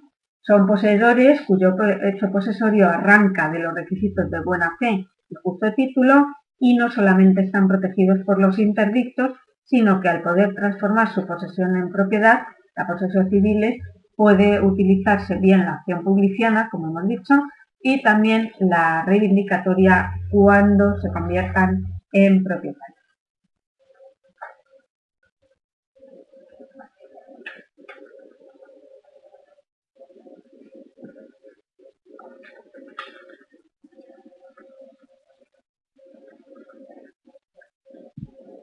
Son 0.47 0.67
poseedores 0.67 1.41
cuyo 1.47 1.75
hecho 2.03 2.31
posesorio 2.31 2.89
arranca 2.89 3.51
de 3.51 3.61
los 3.61 3.75
requisitos 3.75 4.31
de 4.31 4.43
buena 4.43 4.77
fe 4.79 5.07
y 5.31 5.35
justo 5.43 5.73
título 5.75 6.27
y 6.59 6.77
no 6.77 6.91
solamente 6.91 7.43
están 7.43 7.67
protegidos 7.67 8.19
por 8.27 8.39
los 8.39 8.59
interdictos, 8.59 9.33
sino 9.65 10.03
que 10.03 10.11
al 10.11 10.23
poder 10.23 10.55
transformar 10.55 11.09
su 11.09 11.27
posesión 11.27 11.77
en 11.77 11.91
propiedad, 11.91 12.43
la 12.77 12.87
posesión 12.87 13.31
civil 13.31 13.81
puede 14.17 14.61
utilizarse 14.61 15.37
bien 15.39 15.65
la 15.65 15.77
acción 15.77 16.05
publiciana, 16.05 16.69
como 16.71 16.89
hemos 16.89 17.09
dicho, 17.09 17.35
y 17.81 18.03
también 18.03 18.53
la 18.61 19.03
reivindicatoria 19.07 20.13
cuando 20.31 21.01
se 21.01 21.11
conviertan 21.11 21.85
en 22.13 22.45
propietarios. 22.45 22.94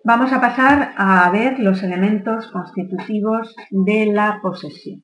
Vamos 0.03 0.33
a 0.33 0.41
pasar 0.41 0.93
a 0.97 1.29
ver 1.29 1.59
los 1.59 1.83
elementos 1.83 2.47
constitutivos 2.47 3.55
de 3.69 4.07
la 4.07 4.39
posesión. 4.41 5.03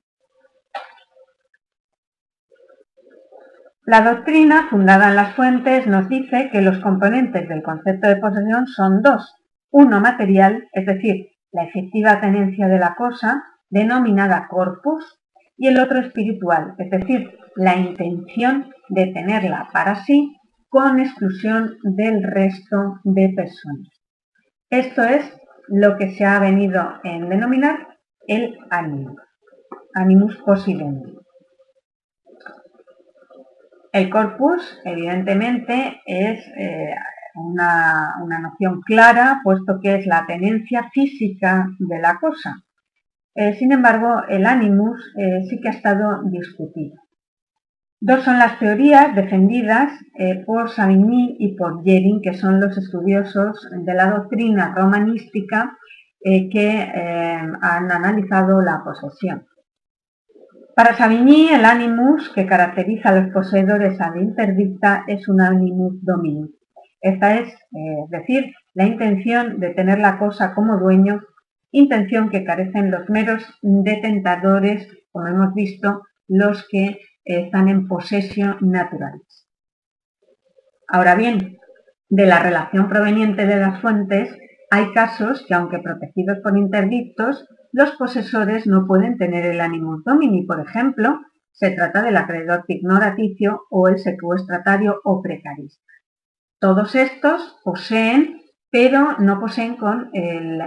La 3.86 4.01
doctrina, 4.01 4.68
fundada 4.72 5.10
en 5.10 5.16
las 5.16 5.36
fuentes, 5.36 5.86
nos 5.86 6.10
dice 6.10 6.50
que 6.51 6.62
los 6.62 6.80
componentes 6.80 7.48
del 7.48 7.62
concepto 7.62 8.08
de 8.08 8.16
posesión 8.16 8.66
son 8.66 9.04
dos. 9.04 9.36
Uno 9.70 10.00
material, 10.00 10.68
es 10.74 10.88
decir, 10.88 11.27
la 11.51 11.66
efectiva 11.66 12.20
tenencia 12.20 12.68
de 12.68 12.80
la 12.80 12.96
cosa, 12.96 13.44
denominada 13.70 14.48
corpus, 14.48 15.22
y 15.58 15.68
el 15.68 15.80
otro 15.80 16.00
espiritual, 16.00 16.74
es 16.80 16.89
decir, 16.89 17.38
la 17.56 17.75
intención 17.75 18.72
de 18.89 19.08
tenerla 19.13 19.70
para 19.72 20.04
sí 20.06 20.36
con 20.70 21.00
exclusión 21.00 21.77
del 21.84 22.24
resto 22.24 23.00
de 23.04 23.30
personas. 23.36 23.97
Esto 24.70 25.04
es 25.04 25.24
lo 25.70 25.98
que 25.98 26.12
se 26.12 26.26
ha 26.26 26.40
venido 26.40 27.00
en 27.06 27.30
denominar 27.30 27.98
el 28.28 28.58
ánimo, 28.70 29.16
animus 29.94 30.36
possidendi. 30.46 31.18
El 33.94 34.10
corpus, 34.10 34.78
evidentemente, 34.84 36.02
es 36.06 36.46
eh, 36.58 36.94
una, 37.36 38.16
noción 38.42 38.82
clara, 38.82 39.40
puesto 39.42 39.80
que 39.82 39.96
es 39.96 40.06
la 40.06 40.26
tenencia 40.26 40.90
física 40.92 41.68
de 41.80 42.00
la 42.00 42.20
cosa. 42.20 42.64
Eh, 43.36 43.54
sin 43.54 43.72
embargo, 43.72 44.24
el 44.28 44.46
animus 44.46 45.00
eh, 45.18 45.46
sí 45.50 45.62
que 45.62 45.70
ha 45.70 45.72
estado 45.72 46.24
discutido. 46.26 46.98
Dos 48.00 48.24
son 48.24 48.38
las 48.38 48.60
teorías 48.60 49.16
defendidas 49.16 49.92
eh, 50.20 50.44
por 50.46 50.70
Savigny 50.70 51.36
y 51.39 51.56
por 51.56 51.84
Jering, 51.84 52.22
que 52.22 52.36
son 52.36 52.60
los 52.60 52.77
estudiosos 52.77 53.68
de 53.72 53.94
la 53.94 54.12
doctrina 54.12 54.74
romanística 54.75 55.77
que 56.20 56.82
han 56.82 57.89
analizado 57.92 58.62
la 58.62 58.84
posesión. 58.84 59.46
Para 60.75 60.98
Savigny, 60.98 61.50
el 61.50 61.63
animus 61.63 62.30
que 62.36 62.46
caracteriza 62.46 63.10
a 63.10 63.22
los 63.22 63.32
poseedores 63.32 64.01
ad 64.01 64.16
interdicta 64.16 65.06
es 65.08 65.30
un 65.30 65.39
animus 65.39 66.04
domini. 66.04 66.54
Esta 67.00 67.38
es, 67.38 67.48
es 67.48 68.10
decir, 68.10 68.54
la 68.74 68.86
intención 68.86 69.60
de 69.60 69.70
tener 69.70 70.00
la 70.00 70.20
cosa 70.20 70.54
como 70.54 70.77
dueño 70.77 71.22
intención 71.72 72.30
que 72.30 72.44
carecen 72.44 72.92
los 72.92 73.10
meros 73.10 73.44
detentadores, 73.62 74.88
como 75.12 75.27
hemos 75.27 75.54
visto, 75.54 76.04
los 76.27 76.68
que 76.70 77.00
están 77.27 77.67
en 77.69 77.88
posesión 77.88 78.57
naturales. 78.62 79.48
Ahora 80.88 81.15
bien, 81.15 81.57
de 82.10 82.25
la 82.25 82.39
relación 82.39 82.88
proveniente 82.88 83.46
de 83.46 83.57
las 83.57 83.81
fuentes, 83.81 84.36
hay 84.72 84.91
casos 84.93 85.46
que, 85.48 85.53
aunque 85.53 85.79
protegidos 85.79 86.39
por 86.43 86.57
interdictos, 86.57 87.46
los 87.74 87.91
posesores 87.98 88.65
no 88.67 88.88
pueden 88.88 89.17
tener 89.17 89.46
el 89.46 89.60
ánimo 89.60 90.01
domini. 90.05 90.46
Por 90.46 90.60
ejemplo, 90.60 91.19
se 91.51 91.72
trata 91.72 92.01
del 92.01 92.17
acreedor 92.17 92.63
ignoraticio 92.67 93.65
o 93.69 93.88
el 93.88 94.00
secuestratario 94.00 95.01
o 95.03 95.22
precarista. 95.22 95.84
Todos 96.60 96.96
estos 96.96 97.60
poseen 97.63 98.41
pero 98.69 99.17
no 99.19 99.39
poseen 99.39 99.75
con 99.75 100.10
el, 100.13 100.62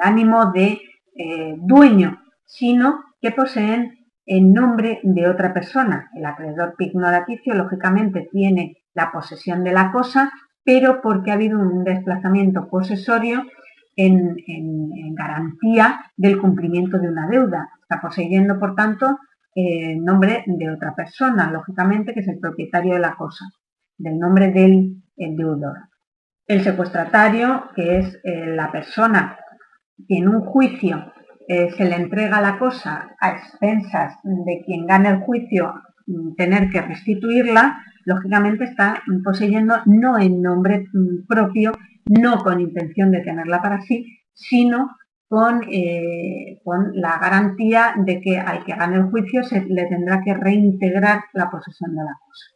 ánimo 0.00 0.50
de 0.52 0.80
eh, 1.16 1.54
dueño, 1.58 2.20
sino 2.44 3.04
que 3.20 3.30
poseen 3.30 4.01
en 4.26 4.52
nombre 4.52 5.00
de 5.02 5.28
otra 5.28 5.52
persona. 5.52 6.10
El 6.14 6.24
acreedor 6.24 6.74
pignoraticio, 6.76 7.54
lógicamente, 7.54 8.28
tiene 8.30 8.78
la 8.94 9.10
posesión 9.10 9.64
de 9.64 9.72
la 9.72 9.90
cosa, 9.90 10.30
pero 10.64 11.00
porque 11.02 11.30
ha 11.30 11.34
habido 11.34 11.58
un 11.58 11.84
desplazamiento 11.84 12.68
posesorio 12.68 13.42
en, 13.96 14.36
garantía 15.14 16.00
del 16.16 16.38
cumplimiento 16.38 16.98
de 16.98 17.08
una 17.08 17.28
deuda. 17.28 17.68
Está 17.82 18.00
poseyendo, 18.00 18.58
por 18.58 18.74
tanto, 18.74 19.18
en 19.54 20.04
nombre 20.04 20.44
de 20.46 20.70
otra 20.70 20.94
persona, 20.94 21.50
lógicamente, 21.50 22.14
que 22.14 22.20
es 22.20 22.28
el 22.28 22.38
propietario 22.38 22.94
de 22.94 23.00
la 23.00 23.14
cosa, 23.16 23.46
del 23.98 24.18
nombre 24.18 24.50
del 24.50 25.02
deudor. 25.16 25.76
El 26.46 26.62
secuestratario, 26.62 27.68
que 27.74 27.98
es 27.98 28.20
eh, 28.24 28.46
la 28.46 28.72
persona 28.72 29.38
que 30.08 30.16
en 30.16 30.28
un 30.28 30.40
juicio 30.40 31.12
eh, 31.52 31.70
se 31.76 31.84
le 31.84 31.96
entrega 31.96 32.40
la 32.40 32.58
cosa 32.58 33.14
a 33.20 33.30
expensas 33.32 34.16
de 34.22 34.62
quien 34.64 34.86
gane 34.86 35.10
el 35.10 35.18
juicio 35.18 35.74
mm, 36.06 36.34
tener 36.34 36.70
que 36.70 36.80
restituirla, 36.80 37.76
lógicamente 38.06 38.64
está 38.64 39.02
poseyendo 39.22 39.76
no 39.84 40.18
en 40.18 40.40
nombre 40.40 40.86
mm, 40.90 41.26
propio, 41.28 41.72
no 42.06 42.38
con 42.38 42.58
intención 42.58 43.10
de 43.10 43.20
tenerla 43.20 43.60
para 43.60 43.82
sí, 43.82 44.18
sino 44.32 44.96
con, 45.28 45.62
eh, 45.70 46.58
con, 46.64 46.92
la 46.94 47.18
garantía 47.18 47.96
de 47.98 48.22
que 48.22 48.38
al 48.38 48.64
que 48.64 48.74
gane 48.74 48.96
el 48.96 49.10
juicio 49.10 49.42
se 49.44 49.60
le 49.60 49.84
tendrá 49.88 50.22
que 50.24 50.32
reintegrar 50.32 51.24
la 51.34 51.50
posesión 51.50 51.94
de 51.94 52.02
la 52.02 52.16
cosa. 52.26 52.46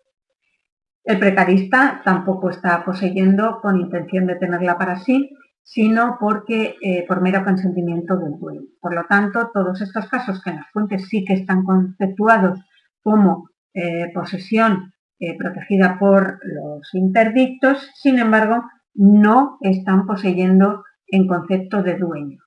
El 1.04 1.18
precarista 1.18 2.00
tampoco 2.02 2.48
está 2.48 2.82
poseyendo 2.82 3.60
con 3.60 3.78
intención 3.78 4.26
de 4.26 4.36
tenerla 4.36 4.78
para 4.78 4.96
sí, 5.00 5.36
sino 5.66 6.16
porque 6.20 6.76
eh, 6.80 7.04
por 7.08 7.20
mero 7.20 7.44
consentimiento 7.44 8.16
del 8.16 8.38
dueño. 8.38 8.62
Por 8.80 8.94
lo 8.94 9.04
tanto, 9.06 9.50
todos 9.52 9.82
estos 9.82 10.08
casos 10.08 10.40
que 10.40 10.50
en 10.50 10.56
las 10.56 10.70
fuentes 10.70 11.08
sí 11.08 11.24
que 11.24 11.34
están 11.34 11.64
conceptuados 11.64 12.60
como 13.02 13.50
eh, 13.74 14.12
posesión 14.14 14.94
eh, 15.18 15.36
protegida 15.36 15.98
por 15.98 16.38
los 16.44 16.94
interdictos, 16.94 17.90
sin 17.96 18.20
embargo, 18.20 18.62
no 18.94 19.58
están 19.60 20.06
poseyendo 20.06 20.84
en 21.08 21.26
concepto 21.26 21.82
de 21.82 21.96
dueño. 21.96 22.38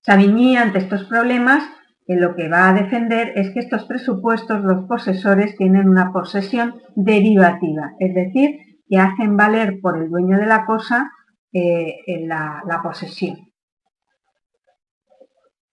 Savigny, 0.00 0.56
ante 0.56 0.78
estos 0.78 1.04
problemas, 1.04 1.62
lo 2.08 2.34
que 2.34 2.48
va 2.48 2.70
a 2.70 2.74
defender 2.74 3.34
es 3.36 3.50
que 3.50 3.60
estos 3.60 3.84
presupuestos 3.84 4.64
los 4.64 4.86
posesores 4.86 5.56
tienen 5.56 5.88
una 5.88 6.12
posesión 6.12 6.74
derivativa, 6.96 7.92
es 8.00 8.14
decir, 8.16 8.58
que 8.88 8.98
hacen 8.98 9.36
valer 9.36 9.78
por 9.80 9.96
el 9.96 10.10
dueño 10.10 10.38
de 10.38 10.46
la 10.46 10.64
cosa 10.64 11.12
eh, 11.52 12.02
la, 12.26 12.80
posesión. 12.82 13.36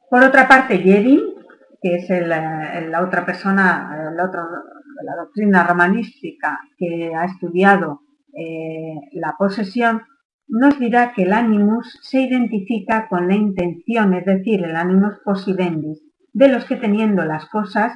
Por 0.10 0.24
otra 0.24 0.48
parte, 0.48 0.78
Jering, 0.78 1.36
que 1.82 1.96
es 1.96 2.10
la 2.10 3.02
otra 3.02 3.26
persona, 3.26 4.12
la 4.12 5.16
doctrina 5.16 5.66
romanística 5.66 6.60
que 6.78 7.14
ha 7.16 7.26
estudiado 7.26 8.02
eh, 8.34 8.96
la 9.14 9.36
posesión, 9.38 10.04
nos 10.48 10.80
dirá 10.80 11.14
que 11.14 11.24
el 11.24 11.34
animus 11.34 12.00
se 12.02 12.22
identifica 12.22 13.08
con 13.08 13.28
la 13.28 13.36
intención, 13.36 14.14
es 14.14 14.26
decir, 14.26 14.64
el 14.64 14.76
animus 14.76 15.20
possidendi, 15.24 16.00
de 16.34 16.48
los 16.48 16.66
que 16.66 16.76
teniendo 16.76 17.24
las 17.26 17.46
cosas 17.48 17.94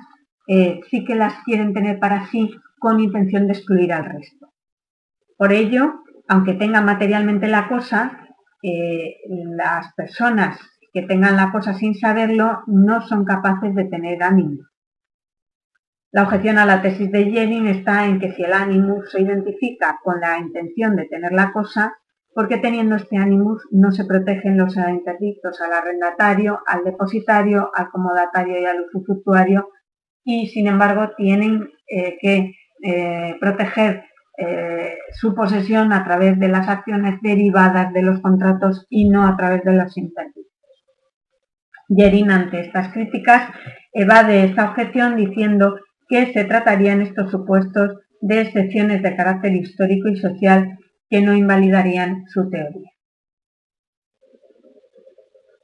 eh, 0.48 0.82
sí 0.90 1.04
que 1.04 1.16
las 1.16 1.34
quieren 1.44 1.74
tener 1.74 2.00
para 2.00 2.28
sí 2.28 2.52
con 2.80 3.00
intención 3.00 3.48
de 3.48 3.54
excluir 3.54 3.94
al 3.94 4.06
resto. 4.06 4.50
Por 5.38 5.52
ello, 5.52 6.04
aunque 6.28 6.54
tengan 6.54 6.86
materialmente 6.86 7.48
la 7.48 7.68
cosa, 7.68 8.28
eh, 8.62 9.18
las 9.28 9.94
personas 9.94 10.60
que 10.94 11.02
tengan 11.02 11.36
la 11.36 11.52
cosa 11.52 11.74
sin 11.74 11.96
saberlo 11.96 12.62
no 12.68 13.02
son 13.02 13.26
capaces 13.26 13.74
de 13.76 13.86
tener 13.86 14.24
ánimo. 14.24 14.64
La 16.12 16.24
objeción 16.24 16.60
a 16.60 16.66
la 16.66 16.82
tesis 16.82 17.12
de 17.12 17.26
Jennings 17.26 17.78
está 17.78 18.06
en 18.06 18.20
que 18.20 18.32
si 18.34 18.44
el 18.44 18.54
ánimo 18.54 19.02
se 19.04 19.22
identifica 19.22 20.00
con 20.04 20.22
la 20.22 20.38
intención 20.38 20.96
de 20.96 21.06
tener 21.06 21.32
la 21.32 21.52
cosa, 21.52 21.98
porque 22.36 22.58
teniendo 22.58 22.96
este 22.96 23.18
ánimos 23.18 23.64
no 23.72 23.92
se 23.92 24.06
protegen 24.06 24.58
los 24.58 24.76
interdictos 24.78 25.60
al 25.62 25.74
arrendatario, 25.74 26.60
al 26.68 26.84
depositario, 26.84 27.72
al 27.74 27.90
comodatario 27.90 28.60
y 28.60 28.66
al 28.66 28.86
usufructuario 28.86 29.70
y 30.24 30.48
sin 30.48 30.68
embargo 30.68 31.12
tienen 31.18 31.70
eh, 31.88 32.18
que 32.20 32.54
eh, 32.84 33.36
proteger 33.40 34.04
eh, 34.38 34.98
su 35.12 35.36
posesión 35.36 35.94
a 35.94 36.04
través 36.04 36.40
de 36.40 36.48
las 36.48 36.68
acciones 36.68 37.20
derivadas 37.22 37.94
de 37.94 38.02
los 38.02 38.20
contratos 38.20 38.88
y 38.90 39.08
no 39.08 39.28
a 39.28 39.38
través 39.38 39.64
de 39.64 39.74
los 39.74 39.96
interdictos. 39.96 40.44
Yerin 41.88 42.32
ante 42.32 42.62
estas 42.62 42.92
críticas 42.94 43.50
evade 43.92 44.46
esta 44.46 44.70
objeción 44.70 45.16
diciendo 45.16 45.78
que 46.08 46.34
se 46.34 46.46
trataría 46.46 46.94
en 46.94 47.02
estos 47.02 47.30
supuestos 47.30 48.00
de 48.22 48.42
excepciones 48.42 49.04
de 49.04 49.16
carácter 49.16 49.54
histórico 49.54 50.08
y 50.08 50.16
social 50.16 50.80
que 51.10 51.22
no 51.22 51.36
invalidarían 51.36 52.24
su 52.28 52.50
teoría. 52.50 52.90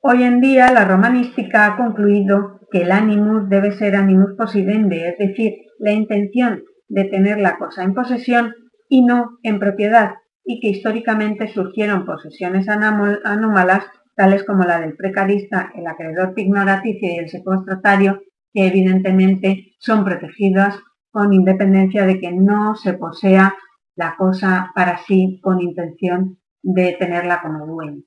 Hoy 0.02 0.24
en 0.24 0.42
día 0.42 0.72
la 0.72 0.86
romanística 0.86 1.66
ha 1.66 1.78
concluido 1.78 2.60
que 2.72 2.84
el 2.84 2.92
animus 2.92 3.50
debe 3.50 3.72
ser 3.72 3.96
animus 3.96 4.36
possidendi, 4.38 5.00
es 5.00 5.18
decir, 5.18 5.54
la 5.80 5.92
intención 5.92 6.64
de 6.90 7.06
tener 7.06 7.40
la 7.40 7.58
cosa 7.58 7.84
en 7.84 7.94
posesión 7.94 8.54
y 8.90 9.04
no 9.04 9.38
en 9.44 9.60
propiedad, 9.60 10.16
y 10.44 10.60
que 10.60 10.70
históricamente 10.70 11.48
surgieron 11.48 12.06
posesiones 12.06 12.68
anómalas 12.68 13.86
tales 14.16 14.44
como 14.44 14.64
la 14.64 14.82
del 14.82 14.98
precarista, 14.98 15.72
el 15.76 15.88
acreedor 15.88 16.34
pignoraticio 16.34 17.14
y 17.14 17.20
el 17.20 17.30
secuestratario, 17.30 18.22
que 18.52 18.68
evidentemente 18.68 19.76
son 19.80 20.04
protegidas 20.04 20.76
con 21.12 21.32
independencia 21.34 22.06
de 22.06 22.20
que 22.20 22.32
no 22.32 22.76
se 22.76 22.94
posea 22.94 23.56
la 23.96 24.16
cosa 24.18 24.72
para 24.76 24.98
sí 24.98 25.40
con 25.42 25.62
intención 25.62 26.40
de 26.62 26.98
tenerla 27.00 27.42
como 27.42 27.66
dueño. 27.66 28.02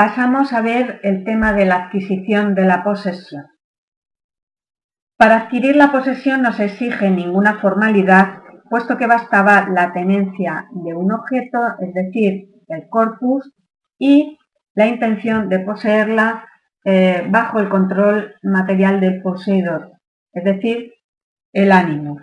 Pasamos 0.00 0.54
a 0.54 0.62
ver 0.62 0.98
el 1.02 1.24
tema 1.24 1.52
de 1.52 1.66
la 1.66 1.74
adquisición 1.74 2.54
de 2.54 2.64
la 2.64 2.82
posesión. 2.82 3.48
Para 5.18 5.36
adquirir 5.36 5.76
la 5.76 5.92
posesión 5.92 6.40
no 6.40 6.54
se 6.54 6.64
exige 6.64 7.10
ninguna 7.10 7.60
formalidad, 7.60 8.38
puesto 8.70 8.96
que 8.96 9.06
bastaba 9.06 9.68
la 9.68 9.92
tenencia 9.92 10.68
de 10.70 10.94
un 10.94 11.12
objeto, 11.12 11.58
es 11.80 11.92
decir, 11.92 12.48
el 12.68 12.88
corpus, 12.88 13.52
y 13.98 14.38
la 14.72 14.86
intención 14.86 15.50
de 15.50 15.58
poseerla 15.58 16.48
eh, 16.82 17.26
bajo 17.28 17.60
el 17.60 17.68
control 17.68 18.36
material 18.42 19.00
del 19.00 19.20
poseedor, 19.20 19.92
es 20.32 20.44
decir, 20.44 20.94
el 21.52 21.72
ánimo. 21.72 22.16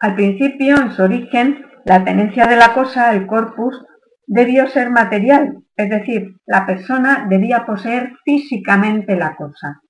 Al 0.00 0.14
principio, 0.14 0.76
en 0.76 0.92
su 0.92 1.02
origen, 1.02 1.66
la 1.84 2.02
tenencia 2.02 2.46
de 2.46 2.56
la 2.56 2.72
cosa, 2.72 3.12
el 3.12 3.26
corpus, 3.26 3.84
debió 4.32 4.66
ser 4.68 4.88
material, 4.88 5.58
es 5.76 5.90
decir, 5.90 6.36
la 6.46 6.64
persona 6.64 7.26
debía 7.28 7.66
poseer 7.66 8.12
físicamente 8.24 9.14
la 9.14 9.36
cosa. 9.36 9.82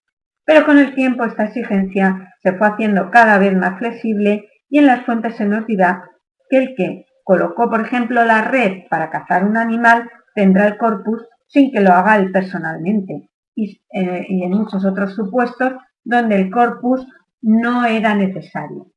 Pero 0.45 0.67
con 0.67 0.79
el 0.79 0.97
tiempo 0.97 1.25
esta 1.25 1.45
exigencia 1.45 2.35
se 2.43 2.53
fue 2.55 2.67
haciendo 2.67 3.09
cada 3.13 3.39
vez 3.39 3.57
más 3.57 3.79
flexible 3.79 4.49
y 4.69 4.79
en 4.79 4.87
las 4.87 5.05
fuentes 5.05 5.37
se 5.37 5.45
nos 5.45 5.65
dirá 5.67 6.11
que 6.51 6.59
el 6.59 6.75
que 6.77 7.07
colocó, 7.23 7.71
por 7.71 7.83
ejemplo, 7.83 8.25
la 8.25 8.43
red 8.43 8.89
para 8.91 9.11
cazar 9.11 9.45
un 9.45 9.57
animal 9.57 10.11
tendrá 10.35 10.67
el 10.67 10.77
corpus 10.77 11.25
sin 11.47 11.71
que 11.71 11.81
lo 11.81 11.93
haga 11.93 12.17
él 12.17 12.33
personalmente. 12.33 13.31
Y, 13.55 13.81
eh, 13.93 14.27
en 14.29 14.51
muchos 14.51 14.85
otros 14.85 15.15
supuestos 15.15 15.75
donde 16.03 16.35
el 16.35 16.51
corpus 16.51 17.07
no 17.43 17.85
era 17.85 18.17
necesario. 18.17 18.91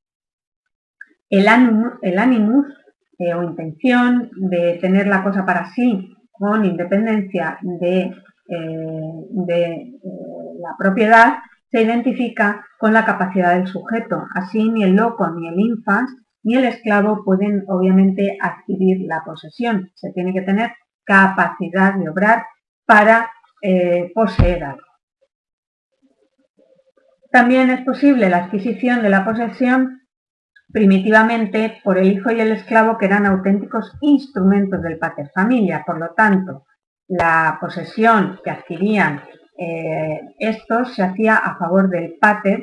El, 1.29 1.47
animus 1.47 2.65
eh, 3.17 3.33
o 3.33 3.43
intención 3.43 4.29
de 4.35 4.77
tener 4.81 5.07
la 5.07 5.23
cosa 5.23 5.45
para 5.45 5.71
sí 5.73 6.15
con 6.31 6.65
independencia 6.65 7.57
de, 7.61 8.01
eh, 8.01 9.11
de 9.29 9.91
la 10.59 10.75
propiedad 10.77 11.37
se 11.71 11.81
identifica 11.81 12.65
con 12.77 12.93
la 12.93 13.05
capacidad 13.05 13.55
del 13.55 13.67
sujeto. 13.67 14.23
Así 14.33 14.69
ni 14.69 14.83
el 14.83 14.95
loco 14.95 15.29
ni 15.31 15.47
el 15.47 15.59
infans 15.59 16.15
ni 16.43 16.55
el 16.55 16.65
esclavo 16.65 17.23
pueden 17.25 17.63
obviamente 17.67 18.37
adquirir 18.39 19.07
la 19.07 19.23
posesión. 19.25 19.89
Se 19.95 20.11
tiene 20.11 20.31
que 20.31 20.43
tener 20.43 20.71
capacidad 21.03 21.95
de 21.95 22.09
obrar 22.09 22.45
para 22.85 23.31
eh, 23.61 24.11
poseer 24.13 24.63
algo. 24.63 24.85
También 27.31 27.69
es 27.71 27.81
posible 27.81 28.29
la 28.29 28.45
adquisición 28.45 29.01
de 29.01 29.09
la 29.09 29.25
posesión 29.25 30.01
primitivamente 30.75 31.79
por 31.85 31.97
el 31.97 32.11
hijo 32.11 32.31
y 32.31 32.41
el 32.41 32.51
esclavo 32.51 32.97
que 32.97 33.05
eran 33.05 33.25
auténticos 33.25 33.93
instrumentos 34.01 34.81
del 34.81 34.97
pater 34.97 35.31
familia. 35.33 35.83
Por 35.87 35.97
lo 35.97 36.09
tanto, 36.09 36.65
la 37.07 37.57
posesión 37.61 38.41
que 38.43 38.51
adquirían 38.51 39.21
eh, 39.57 40.19
estos 40.37 40.93
se 40.93 41.01
hacía 41.01 41.37
a 41.37 41.57
favor 41.57 41.89
del 41.89 42.15
pater, 42.19 42.59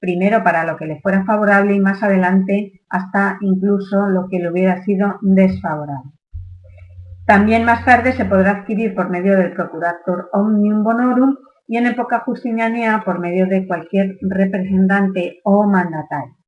primero 0.00 0.42
para 0.42 0.64
lo 0.64 0.76
que 0.76 0.86
le 0.86 1.00
fuera 1.00 1.24
favorable 1.24 1.74
y 1.74 1.78
más 1.78 2.02
adelante 2.02 2.80
hasta 2.88 3.38
incluso 3.40 4.08
lo 4.08 4.26
que 4.28 4.40
le 4.40 4.50
hubiera 4.50 4.82
sido 4.82 5.20
desfavorable. 5.20 6.10
También 7.26 7.64
más 7.64 7.84
tarde 7.84 8.12
se 8.12 8.24
podrá 8.24 8.50
adquirir 8.50 8.92
por 8.92 9.08
medio 9.08 9.36
del 9.36 9.52
Procurator 9.52 10.30
Omnium 10.32 10.82
Bonorum 10.82 11.36
y 11.68 11.76
en 11.76 11.86
época 11.86 12.24
justiniana 12.26 13.04
por 13.04 13.20
medio 13.20 13.46
de 13.46 13.68
cualquier 13.68 14.16
representante 14.20 15.38
o 15.44 15.62
mandatario. 15.62 16.41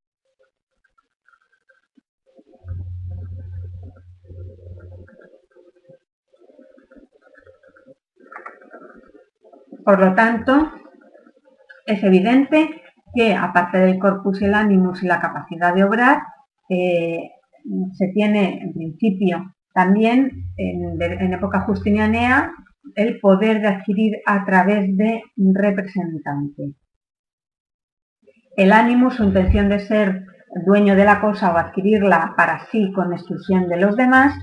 Por 9.85 10.01
lo 10.01 10.14
tanto, 10.14 10.73
es 11.87 12.03
evidente 12.03 12.83
que 13.14 13.35
aparte 13.35 13.79
del 13.79 13.99
corpus, 13.99 14.42
el 14.42 14.55
animus 14.55 15.03
y 15.03 15.07
la 15.07 15.20
capacidad 15.20 15.75
de 15.75 15.85
obrar, 15.85 16.18
eh, 16.68 17.31
se 17.92 18.09
tiene 18.09 18.61
en 18.62 18.73
principio 18.73 19.55
también 19.73 20.31
en, 20.57 21.33
época 21.33 21.61
justinianea 21.61 22.53
el 22.94 23.18
poder 23.20 23.61
de 23.61 23.68
adquirir 23.68 24.16
a 24.27 24.44
través 24.44 24.97
de 24.97 25.23
representante. 25.37 26.75
El 28.57 28.73
animus, 28.73 29.14
su 29.14 29.25
intención 29.25 29.68
de 29.68 29.81
ser 29.81 30.27
dueño 30.64 30.94
de 30.94 31.05
la 31.05 31.20
cosa 31.20 31.53
o 31.53 31.59
adquirirla 31.59 32.35
para 32.37 32.66
sí 32.70 32.92
con 32.92 33.12
exclusión 33.12 33.68
de 33.68 33.79
los 33.79 33.97
demás, 33.97 34.35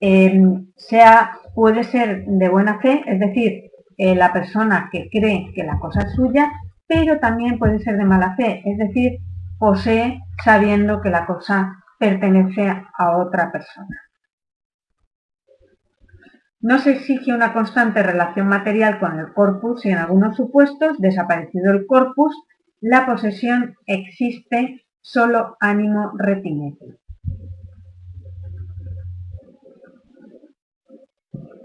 eh, 0.00 0.40
sea, 0.76 1.32
puede 1.54 1.84
ser 1.84 2.24
de 2.26 2.48
buena 2.48 2.80
fe, 2.80 3.02
es 3.06 3.20
decir, 3.20 3.69
eh, 4.02 4.14
la 4.14 4.32
persona 4.32 4.88
que 4.90 5.10
cree 5.10 5.52
que 5.54 5.62
la 5.62 5.78
cosa 5.78 6.00
es 6.00 6.14
suya, 6.14 6.50
pero 6.86 7.20
también 7.20 7.58
puede 7.58 7.80
ser 7.80 7.98
de 7.98 8.06
mala 8.06 8.34
fe, 8.34 8.62
es 8.64 8.78
decir, 8.78 9.18
posee 9.58 10.22
sabiendo 10.42 11.02
que 11.02 11.10
la 11.10 11.26
cosa 11.26 11.84
pertenece 11.98 12.66
a 12.96 13.18
otra 13.18 13.52
persona. 13.52 14.00
No 16.60 16.78
se 16.78 16.92
exige 16.92 17.34
una 17.34 17.52
constante 17.52 18.02
relación 18.02 18.48
material 18.48 18.98
con 19.00 19.18
el 19.18 19.34
corpus 19.34 19.84
y 19.84 19.90
en 19.90 19.98
algunos 19.98 20.34
supuestos, 20.34 20.98
desaparecido 20.98 21.70
el 21.70 21.84
corpus, 21.86 22.34
la 22.80 23.04
posesión 23.04 23.74
existe 23.84 24.86
solo 25.02 25.58
ánimo 25.60 26.12
retinete. 26.16 26.96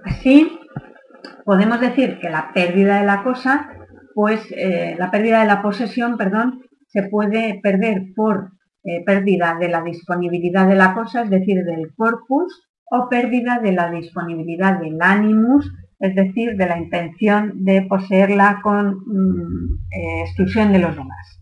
Así, 0.03 0.59
podemos 1.45 1.79
decir 1.79 2.19
que 2.19 2.29
la 2.29 2.51
pérdida 2.53 2.99
de 2.99 3.05
la 3.05 3.23
cosa, 3.23 3.69
pues 4.13 4.41
eh, 4.51 4.95
la 4.97 5.11
pérdida 5.11 5.39
de 5.41 5.45
la 5.45 5.61
posesión, 5.61 6.17
perdón, 6.17 6.63
se 6.87 7.03
puede 7.03 7.59
perder 7.61 8.07
por 8.15 8.51
eh, 8.83 9.03
pérdida 9.05 9.55
de 9.59 9.69
la 9.69 9.81
disponibilidad 9.81 10.67
de 10.67 10.75
la 10.75 10.93
cosa, 10.93 11.21
es 11.21 11.29
decir, 11.29 11.63
del 11.63 11.93
corpus, 11.95 12.67
o 12.89 13.07
pérdida 13.09 13.59
de 13.59 13.71
la 13.71 13.89
disponibilidad 13.91 14.79
del 14.79 14.97
animus, 15.01 15.71
es 15.99 16.15
decir, 16.15 16.57
de 16.57 16.67
la 16.67 16.77
intención 16.77 17.63
de 17.63 17.83
poseerla 17.83 18.59
con 18.61 19.03
mm, 19.05 19.79
eh, 19.91 20.21
exclusión 20.21 20.73
de 20.73 20.79
los 20.79 20.95
demás. 20.95 21.41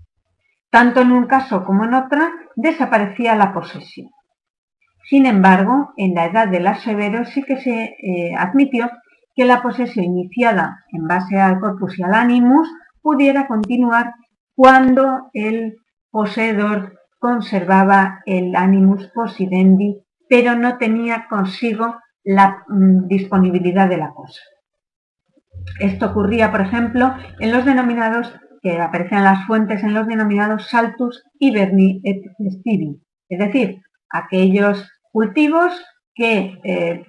Tanto 0.70 1.02
en 1.02 1.12
un 1.12 1.28
caso 1.28 1.64
como 1.64 1.86
en 1.86 1.94
otra, 1.94 2.30
desaparecía 2.56 3.36
la 3.36 3.54
posesión. 3.54 4.10
Sin 5.10 5.26
embargo, 5.26 5.94
en 5.98 6.14
la 6.16 6.26
edad 6.26 6.48
de 6.48 6.60
las 6.60 6.82
severos 6.82 7.30
sí 7.30 7.44
que 7.44 7.58
se 7.58 7.94
admitió 8.38 8.90
que 9.36 9.46
la 9.46 9.62
posesión 9.62 10.06
iniciada 10.06 10.84
en 10.92 11.08
base 11.08 11.40
al 11.40 11.60
corpus 11.60 11.98
y 11.98 12.04
al 12.04 12.14
animus 12.14 12.70
pudiera 13.02 13.48
continuar 13.48 14.14
cuando 14.56 15.30
el 15.34 15.78
poseedor 16.12 17.00
conservaba 17.20 18.22
el 18.26 18.56
animus 18.56 19.10
possidendi, 19.14 20.04
pero 20.30 20.56
no 20.56 20.78
tenía 20.78 21.28
consigo 21.30 21.96
la 22.24 22.64
mm, 22.68 23.08
disponibilidad 23.08 23.90
de 23.90 23.98
la 23.98 24.12
cosa. 24.14 24.42
Esto 25.80 26.08
ocurría, 26.08 26.52
por 26.52 26.62
ejemplo, 26.62 27.14
en 27.40 27.52
los 27.52 27.66
denominados, 27.66 28.34
que 28.62 28.80
aparecen 28.80 29.20
en 29.20 29.24
las 29.26 29.46
fuentes, 29.46 29.84
en 29.84 29.94
los 29.94 30.08
denominados 30.08 30.70
saltus 30.70 31.24
hiberni 31.40 32.02
et 32.04 32.24
festivi, 32.38 33.02
es 33.30 33.40
decir, 33.40 33.82
aquellos 34.10 34.90
cultivos 35.12 35.74
que 36.16 36.60
eh, 36.64 37.06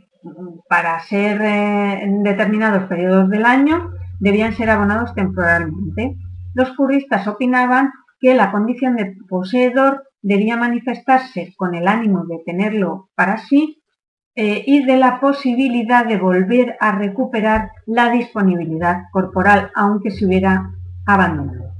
para 0.69 1.01
ser 1.01 1.41
eh, 1.43 2.03
en 2.03 2.23
determinados 2.23 2.85
periodos 2.85 3.29
del 3.31 3.45
año 3.45 3.91
debían 4.21 4.55
ser 4.55 4.71
abonados 4.71 5.15
temporalmente. 5.15 6.17
Los 6.55 6.75
juristas 6.77 7.27
opinaban 7.27 7.91
que 8.21 8.35
la 8.35 8.51
condición 8.51 8.97
de 8.97 9.15
poseedor 9.29 10.05
debía 10.23 10.57
manifestarse 10.57 11.53
con 11.57 11.75
el 11.75 11.87
ánimo 11.89 12.25
de 12.27 12.41
tenerlo 12.45 13.11
para 13.15 13.39
sí 13.39 13.83
eh, 14.37 14.65
y 14.67 14.85
de 14.85 14.97
la 14.97 15.21
posibilidad 15.21 16.07
de 16.07 16.17
volver 16.17 16.77
a 16.81 16.93
recuperar 16.99 17.71
la 17.87 18.11
disponibilidad 18.11 19.03
corporal, 19.13 19.71
aunque 19.75 20.11
se 20.11 20.27
hubiera 20.27 20.71
abandonado. 21.07 21.73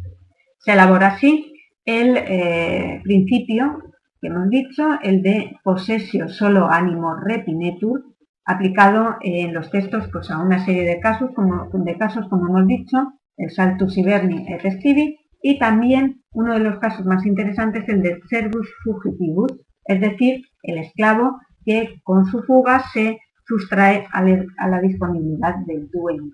Se 0.59 0.73
elabora 0.73 1.09
así 1.09 1.55
el 1.85 2.17
eh, 2.17 3.01
principio 3.03 3.83
que 4.21 4.29
hemos 4.29 4.49
dicho, 4.49 4.99
el 5.03 5.21
de 5.23 5.59
posesio 5.63 6.29
solo 6.29 6.71
ánimo 6.71 7.15
repinetur, 7.15 8.14
aplicado 8.45 9.17
en 9.21 9.55
los 9.55 9.71
textos 9.71 10.09
pues, 10.13 10.31
a 10.31 10.39
una 10.39 10.65
serie 10.65 10.85
de 10.85 11.01
casos, 11.01 11.31
como, 11.35 11.69
de 11.73 11.99
casos, 11.99 12.29
como 12.29 12.49
hemos 12.49 12.67
dicho, 12.67 13.15
el 13.37 13.51
saltus 13.51 13.97
hiberni 13.97 14.47
et 14.53 14.65
estivi, 14.65 15.19
y 15.43 15.59
también 15.59 16.23
uno 16.33 16.55
de 16.55 16.61
los 16.61 16.79
casos 16.79 17.05
más 17.07 17.25
interesantes, 17.27 17.89
el 17.89 18.03
de 18.03 18.21
servus 18.29 18.69
fugitivus, 18.83 19.53
es 19.87 20.01
decir, 20.01 20.43
el 20.63 20.79
esclavo 20.79 21.39
que 21.65 22.01
con 22.03 22.27
su 22.27 22.43
fuga 22.43 22.83
se 22.93 23.19
sustrae 23.47 24.07
a 24.13 24.69
la 24.69 24.81
disponibilidad 24.81 25.57
del 25.67 25.91
dueño. 25.91 26.33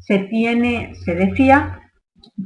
Se, 0.00 0.18
tiene, 0.18 0.94
se 0.96 1.14
decía 1.14 1.80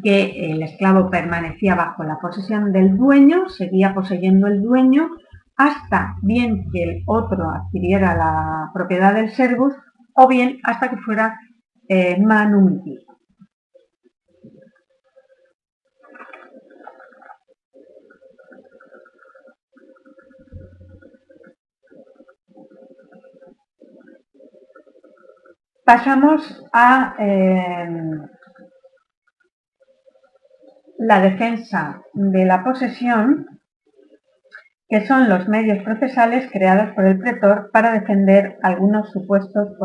que 0.03 0.53
el 0.53 0.63
esclavo 0.63 1.11
permanecía 1.11 1.75
bajo 1.75 2.05
la 2.05 2.19
posesión 2.21 2.73
del 2.73 2.97
dueño, 2.97 3.49
seguía 3.49 3.95
poseyendo 3.95 4.47
el 4.47 4.63
dueño 4.63 5.11
hasta 5.59 6.17
bien 6.23 6.71
que 6.73 6.83
el 6.85 7.03
otro 7.07 7.51
adquiriera 7.51 8.17
la 8.17 8.71
propiedad 8.73 9.13
del 9.13 9.31
servus 9.33 9.75
o 10.15 10.29
bien 10.29 10.61
hasta 10.63 10.89
que 10.89 10.97
fuera 10.99 11.39
eh. 11.89 12.17
Pasamos 25.85 26.63
a 26.73 27.15
eh, 27.19 27.89
la 30.99 31.21
defensa 31.21 32.03
de 32.13 32.45
la 32.45 32.63
posesión 32.63 33.58
que 34.89 35.07
son 35.07 35.29
los 35.29 35.49
medios 35.49 35.83
procesales 35.85 36.51
creados 36.51 36.95
por 36.95 37.05
el 37.05 37.19
pretor 37.19 37.71
para 37.73 37.93
defender 37.93 38.59
algunos 38.63 39.11
supuestos 39.13 39.77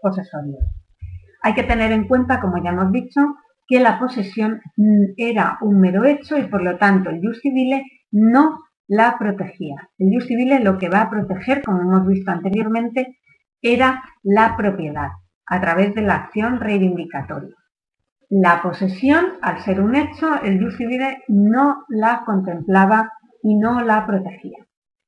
posesorios. 0.00 0.64
Hay 1.42 1.54
que 1.54 1.62
tener 1.62 1.92
en 1.92 2.08
cuenta, 2.08 2.40
como 2.40 2.62
ya 2.62 2.70
hemos 2.70 2.90
dicho, 2.90 3.20
que 3.66 3.80
la 3.80 3.98
posesión 3.98 4.60
mm, 4.76 5.12
era 5.16 5.58
un 5.60 5.78
mero 5.78 6.04
hecho 6.04 6.38
y 6.38 6.44
por 6.44 6.62
lo 6.62 6.76
tanto 6.78 7.10
el 7.10 7.20
jus 7.20 7.40
civile 7.40 7.84
no 8.10 8.58
la 8.88 9.16
protegía. 9.18 9.76
El 9.98 10.12
jus 10.12 10.26
civile 10.26 10.60
lo 10.60 10.78
que 10.78 10.88
va 10.88 11.02
a 11.02 11.10
proteger, 11.10 11.62
como 11.62 11.82
hemos 11.82 12.06
visto 12.06 12.30
anteriormente, 12.30 13.18
era 13.62 14.02
la 14.22 14.56
propiedad 14.56 15.10
a 15.46 15.60
través 15.60 15.94
de 15.94 16.02
la 16.02 16.16
acción 16.16 16.60
reivindicatoria. 16.60 17.54
La 18.30 18.62
posesión, 18.62 19.26
al 19.42 19.60
ser 19.60 19.80
un 19.80 19.94
hecho, 19.96 20.40
el 20.42 20.62
jus 20.62 20.76
civile 20.76 21.24
no 21.28 21.84
la 21.88 22.22
contemplaba 22.24 23.12
y 23.42 23.56
no 23.56 23.80
la 23.82 24.06
protegía. 24.06 24.66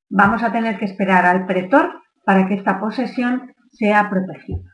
Vamos 0.09 0.43
a 0.43 0.51
tener 0.51 0.77
que 0.77 0.85
esperar 0.85 1.25
al 1.25 1.45
pretor 1.45 1.91
para 2.25 2.47
que 2.47 2.55
esta 2.55 2.79
posesión 2.79 3.53
sea 3.71 4.09
protegida. 4.09 4.73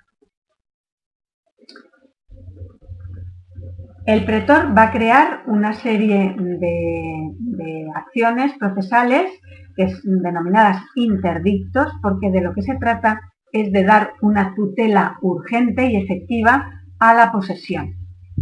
El 4.06 4.26
pretor 4.26 4.76
va 4.76 4.84
a 4.84 4.92
crear 4.92 5.44
una 5.46 5.74
serie 5.74 6.36
de, 6.36 7.88
acciones 7.96 8.54
procesales 8.58 9.32
que 9.76 9.88
denominadas 10.04 10.82
interdictos, 10.96 11.92
porque 12.02 12.32
de 12.32 12.42
lo 12.42 12.54
que 12.54 12.64
se 12.64 12.76
trata 12.78 13.20
es 13.52 13.72
de 13.72 13.84
dar 13.84 14.14
una 14.22 14.56
tutela 14.56 15.18
urgente 15.22 15.86
y 15.92 15.98
efectiva 15.98 16.72
a 17.00 17.14
la 17.14 17.32
posesión 17.32 17.94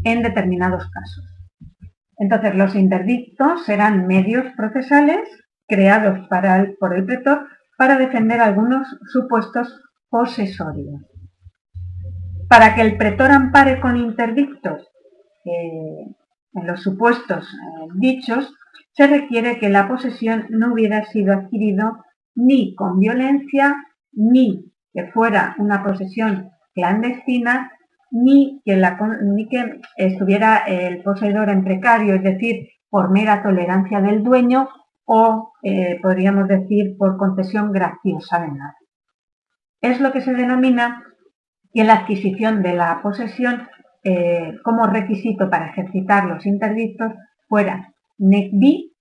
en 0.03 0.21
determinados 0.21 0.89
casos. 0.89 1.26
Entonces, 2.17 2.55
los 2.55 2.75
interdictos 2.75 3.65
serán 3.65 4.07
medios 4.07 4.45
procesales 4.55 5.29
creados 5.67 6.27
por 6.79 6.95
el 6.95 7.05
pretor 7.05 7.47
para 7.77 7.97
defender 7.97 8.41
algunos 8.41 8.87
supuestos 9.11 9.81
posesorios. 10.09 11.01
Para 12.49 12.73
que 12.75 12.81
el 12.81 12.97
pretor 12.97 13.31
ampare 13.31 13.79
con 13.79 13.97
interdictos 13.97 14.87
eh, 15.45 16.07
en 16.53 16.67
los 16.67 16.81
supuestos 16.81 17.45
eh, 17.45 17.87
dichos, 17.95 18.53
se 18.93 19.05
requiere 19.05 19.59
que 19.59 19.69
la 19.69 19.87
posesión 19.87 20.47
no 20.49 20.73
hubiera 20.73 21.05
sido 21.05 21.33
adquirido 21.33 22.03
ni 22.35 22.73
con 22.73 22.99
violencia, 22.99 23.75
ni 24.13 24.73
que 24.93 25.11
fuera 25.11 25.55
una 25.59 25.83
posesión 25.83 26.49
clandestina, 26.73 27.71
ni 28.11 28.61
que, 28.65 28.81
ni 29.23 29.47
que 29.47 29.79
estuviera 29.97 30.57
el 30.65 31.01
poseedor 31.03 31.49
en 31.49 31.63
precario, 31.63 32.15
es 32.15 32.23
decir, 32.23 32.69
por 32.89 33.11
mera 33.11 33.43
tolerancia 33.43 34.01
del 34.01 34.23
dueño 34.23 34.69
o, 35.05 35.53
eh, 35.63 35.99
podríamos 36.01 36.47
decir, 36.47 36.95
por 36.97 37.17
concesión 37.17 37.71
graciosa 37.71 38.39
de 38.39 38.47
nada. 38.47 38.75
Es 39.81 39.99
lo 39.99 40.11
que 40.11 40.21
se 40.21 40.33
denomina 40.33 41.03
que 41.73 41.83
la 41.83 41.95
adquisición 41.95 42.63
de 42.63 42.73
la 42.73 43.01
posesión 43.01 43.67
eh, 44.03 44.53
como 44.63 44.85
requisito 44.87 45.49
para 45.49 45.69
ejercitar 45.69 46.25
los 46.25 46.45
interdictos 46.45 47.13
fuera 47.47 47.93
nec 48.17 48.51
bi, 48.53 48.93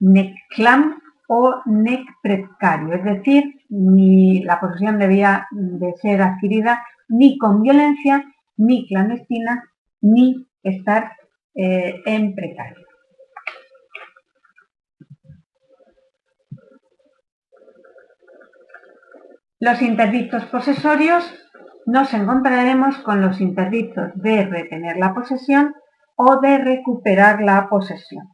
nec 0.00 0.34
clam 0.54 1.00
o 1.28 1.62
nec 1.66 2.00
precario, 2.22 2.94
es 2.94 3.04
decir, 3.04 3.44
ni 3.68 4.42
la 4.44 4.60
posesión 4.60 4.98
debía 4.98 5.46
de 5.50 5.94
ser 6.00 6.22
adquirida 6.22 6.84
ni 7.08 7.38
con 7.38 7.62
violencia, 7.62 8.24
ni 8.62 8.86
clandestina, 8.86 9.64
ni 10.00 10.46
estar 10.62 11.12
eh, 11.54 12.00
en 12.06 12.34
precario. 12.34 12.86
Los 19.58 19.82
interdictos 19.82 20.44
posesorios 20.46 21.24
nos 21.86 22.12
encontraremos 22.14 22.98
con 22.98 23.20
los 23.20 23.40
interdictos 23.40 24.10
de 24.14 24.44
retener 24.44 24.96
la 24.96 25.14
posesión 25.14 25.74
o 26.16 26.40
de 26.40 26.58
recuperar 26.58 27.42
la 27.42 27.68
posesión, 27.68 28.28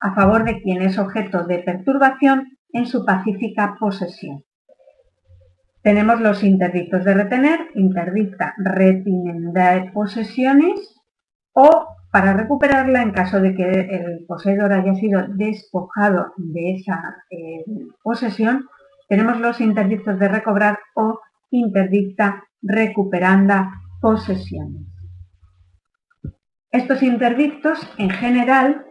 a 0.00 0.14
favor 0.14 0.44
de 0.44 0.60
quien 0.62 0.82
es 0.82 0.98
objeto 0.98 1.44
de 1.44 1.58
perturbación 1.58 2.58
en 2.72 2.86
su 2.86 3.04
pacífica 3.04 3.76
posesión. 3.78 4.44
Tenemos 5.82 6.20
los 6.20 6.42
interdictos 6.42 7.04
de 7.04 7.14
retener, 7.14 7.60
interdicta 7.74 8.54
retinendae 8.58 9.90
posesiones 9.92 11.00
o 11.52 11.86
para 12.12 12.34
recuperarla 12.34 13.02
en 13.02 13.12
caso 13.12 13.40
de 13.40 13.54
que 13.54 13.62
el 13.62 14.24
poseedor 14.26 14.72
haya 14.72 14.94
sido 14.94 15.26
despojado 15.28 16.32
de 16.36 16.74
esa 16.74 17.00
eh, 17.30 17.64
posesión, 18.02 18.66
tenemos 19.08 19.40
los 19.40 19.60
interdictos 19.60 20.18
de 20.18 20.28
recobrar 20.28 20.78
o 20.94 21.20
interdicta 21.50 22.44
recuperanda 22.62 23.70
posesiones. 24.00 24.82
Estos 26.72 27.02
interdictos 27.02 27.78
en 27.98 28.10
general 28.10 28.84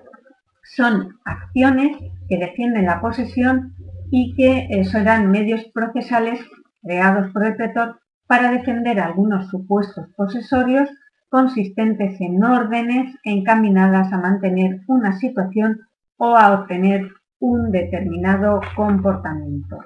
son 0.76 1.18
acciones 1.26 1.98
que 2.28 2.38
defienden 2.38 2.86
la 2.86 3.02
posesión 3.02 3.76
y 4.12 4.34
que 4.36 4.68
eh, 4.70 4.86
serán 4.86 5.30
medios 5.30 5.66
procesales 5.74 6.40
creados 6.82 7.32
por 7.32 7.46
el 7.46 7.56
pretor 7.56 8.00
para 8.28 8.52
defender 8.52 9.00
algunos 9.00 9.48
supuestos 9.50 10.08
posesorios 10.16 10.90
consistentes 11.30 12.20
en 12.22 12.44
órdenes 12.44 13.16
encaminadas 13.24 14.12
a 14.12 14.18
mantener 14.18 14.82
una 14.88 15.14
situación 15.14 15.82
o 16.18 16.36
a 16.36 16.54
obtener 16.54 17.08
un 17.40 17.72
determinado 17.72 18.60
comportamiento. 18.76 19.80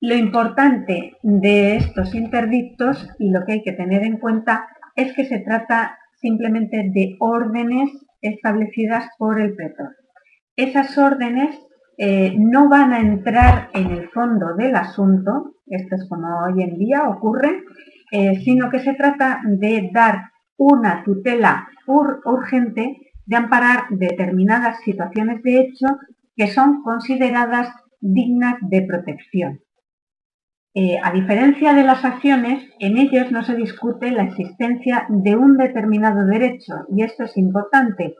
Lo 0.00 0.14
importante 0.14 1.16
de 1.22 1.76
estos 1.76 2.14
interdictos 2.14 3.08
y 3.18 3.30
lo 3.30 3.44
que 3.44 3.52
hay 3.52 3.62
que 3.62 3.72
tener 3.72 4.02
en 4.02 4.18
cuenta 4.18 4.68
es 4.94 5.14
que 5.14 5.24
se 5.24 5.38
trata 5.38 5.98
simplemente 6.20 6.90
de 6.92 7.16
órdenes 7.18 7.90
establecidas 8.20 9.08
por 9.18 9.40
el 9.40 9.54
pretor. 9.54 9.96
Esas 10.54 10.96
órdenes 10.98 11.58
eh, 11.98 12.34
no 12.38 12.68
van 12.68 12.92
a 12.92 13.00
entrar 13.00 13.70
en 13.72 13.90
el 13.90 14.08
fondo 14.10 14.54
del 14.54 14.76
asunto, 14.76 15.55
esto 15.66 15.96
es 15.96 16.08
como 16.08 16.26
hoy 16.44 16.62
en 16.62 16.78
día 16.78 17.08
ocurre, 17.08 17.64
eh, 18.12 18.40
sino 18.44 18.70
que 18.70 18.80
se 18.80 18.94
trata 18.94 19.40
de 19.44 19.90
dar 19.92 20.30
una 20.56 21.02
tutela 21.04 21.68
urgente 21.86 23.12
de 23.26 23.36
amparar 23.36 23.88
determinadas 23.90 24.80
situaciones 24.80 25.42
de 25.42 25.60
hecho 25.60 25.86
que 26.36 26.48
son 26.48 26.82
consideradas 26.82 27.68
dignas 28.00 28.56
de 28.60 28.82
protección. 28.82 29.60
Eh, 30.74 30.98
a 31.02 31.10
diferencia 31.10 31.72
de 31.72 31.84
las 31.84 32.04
acciones, 32.04 32.68
en 32.78 32.98
ellos 32.98 33.32
no 33.32 33.42
se 33.42 33.54
discute 33.54 34.10
la 34.10 34.24
existencia 34.24 35.06
de 35.08 35.34
un 35.34 35.56
determinado 35.56 36.26
derecho 36.26 36.74
y 36.94 37.02
esto 37.02 37.24
es 37.24 37.36
importante. 37.38 38.14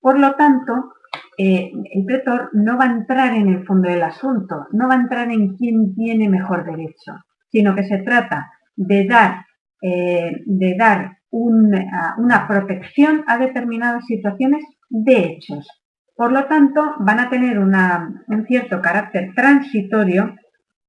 Por 0.00 0.18
lo 0.18 0.34
tanto, 0.34 0.94
eh, 1.36 1.70
el 1.92 2.04
pretor 2.04 2.50
no 2.52 2.76
va 2.76 2.84
a 2.84 2.92
entrar 2.92 3.34
en 3.34 3.48
el 3.48 3.64
fondo 3.64 3.88
del 3.88 4.02
asunto, 4.02 4.66
no 4.72 4.88
va 4.88 4.94
a 4.94 5.00
entrar 5.00 5.30
en 5.30 5.56
quién 5.56 5.94
tiene 5.94 6.28
mejor 6.28 6.64
derecho, 6.64 7.14
sino 7.50 7.74
que 7.74 7.84
se 7.84 7.98
trata 7.98 8.50
de 8.74 9.06
dar, 9.06 9.46
eh, 9.82 10.32
de 10.46 10.76
dar 10.76 11.18
una 11.30 12.48
protección 12.48 13.22
a 13.26 13.38
determinadas 13.38 14.04
situaciones 14.06 14.64
de 14.88 15.18
hechos. 15.18 15.68
Por 16.16 16.32
lo 16.32 16.46
tanto, 16.46 16.94
van 16.98 17.20
a 17.20 17.30
tener 17.30 17.58
un 17.58 18.46
cierto 18.46 18.80
carácter 18.80 19.32
transitorio 19.36 20.34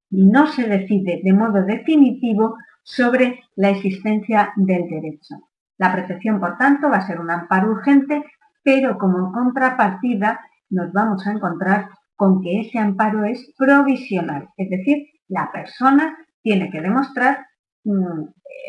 y 0.10 0.26
no 0.26 0.48
se 0.48 0.68
decide 0.68 1.22
de 1.24 1.34
modo 1.34 1.64
definitivo 1.64 2.56
sobre 2.82 3.42
la 3.56 3.70
existencia 3.70 4.52
del 4.56 4.88
derecho. 4.90 5.36
La 5.78 5.94
protección, 5.94 6.40
por 6.40 6.58
tanto, 6.58 6.90
va 6.90 6.98
a 6.98 7.08
ser 7.08 7.20
un 7.20 7.30
amparo 7.30 7.72
urgente, 7.72 8.24
pero 8.64 8.98
como 8.98 9.32
contrapartida 9.32 10.40
nos 10.70 10.92
vamos 10.94 11.26
a 11.26 11.32
encontrar 11.32 11.90
con 12.16 12.42
que 12.42 12.62
ese 12.62 12.80
amparo 12.80 13.24
es 13.26 13.54
provisional, 13.58 14.50
es 14.58 14.70
decir, 14.70 15.08
la 15.28 15.52
persona 15.52 16.18
tiene 16.42 16.70
que 16.70 16.82
demostrar 16.82 17.46
mm, 17.84 18.22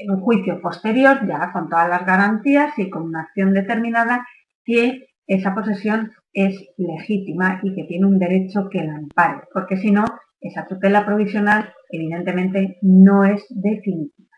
en 0.03 0.11
un 0.11 0.21
juicio 0.21 0.61
posterior, 0.61 1.27
ya 1.27 1.53
con 1.53 1.69
todas 1.69 1.89
las 1.89 2.07
garantías 2.07 2.79
y 2.79 2.89
con 2.89 3.03
una 3.03 3.23
acción 3.23 3.53
determinada, 3.53 4.27
que 4.65 5.09
esa 5.27 5.55
posesión 5.55 6.13
es 6.33 6.55
legítima 6.77 7.61
y 7.63 7.75
que 7.75 7.85
tiene 7.85 8.07
un 8.07 8.19
derecho 8.19 8.69
que 8.71 8.85
la 8.85 8.97
ampare, 8.97 9.43
porque 9.53 9.77
si 9.77 9.91
no, 9.91 10.05
esa 10.41 10.67
tutela 10.67 11.05
provisional 11.05 11.73
evidentemente 11.91 12.79
no 12.83 13.25
es 13.25 13.45
definitiva. 13.51 14.30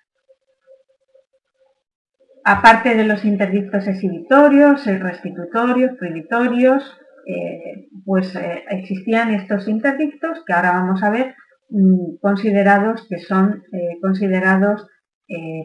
Aparte 2.44 2.96
de 2.96 3.04
los 3.04 3.24
interdictos 3.24 3.86
exhibitorios, 3.86 4.84
restitutorios, 4.86 5.96
prohibitorios, 5.96 6.82
eh, 7.24 7.88
pues 8.04 8.34
eh, 8.34 8.64
existían 8.70 9.32
estos 9.32 9.68
interdictos 9.68 10.42
que 10.44 10.52
ahora 10.52 10.72
vamos 10.72 11.04
a 11.04 11.10
ver 11.10 11.36
mm, 11.70 12.16
considerados 12.20 13.06
que 13.08 13.18
son 13.18 13.62
eh, 13.72 13.98
considerados 14.00 14.86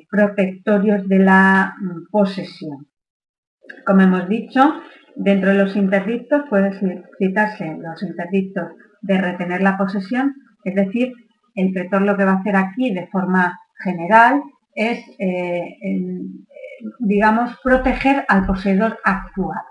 protectorios 0.09 1.09
de 1.09 1.19
la 1.19 1.73
mm, 1.77 2.09
posesión. 2.09 2.87
Como 3.85 4.01
hemos 4.01 4.29
dicho, 4.29 4.75
dentro 5.17 5.49
de 5.49 5.57
los 5.57 5.75
interdictos 5.75 6.43
pueden 6.49 6.71
citarse 7.17 7.75
los 7.77 8.01
interdictos 8.01 8.69
de 9.01 9.17
retener 9.17 9.61
la 9.61 9.77
posesión, 9.77 10.35
es 10.63 10.73
decir, 10.73 11.11
el 11.53 11.73
pretor 11.73 12.03
lo 12.03 12.15
que 12.15 12.23
va 12.23 12.33
a 12.33 12.39
hacer 12.39 12.55
aquí 12.55 12.93
de 12.93 13.07
forma 13.07 13.59
general 13.83 14.41
es 14.73 15.03
digamos, 16.99 17.57
proteger 17.63 18.25
al 18.27 18.45
poseedor 18.45 18.99
actual 19.03 19.61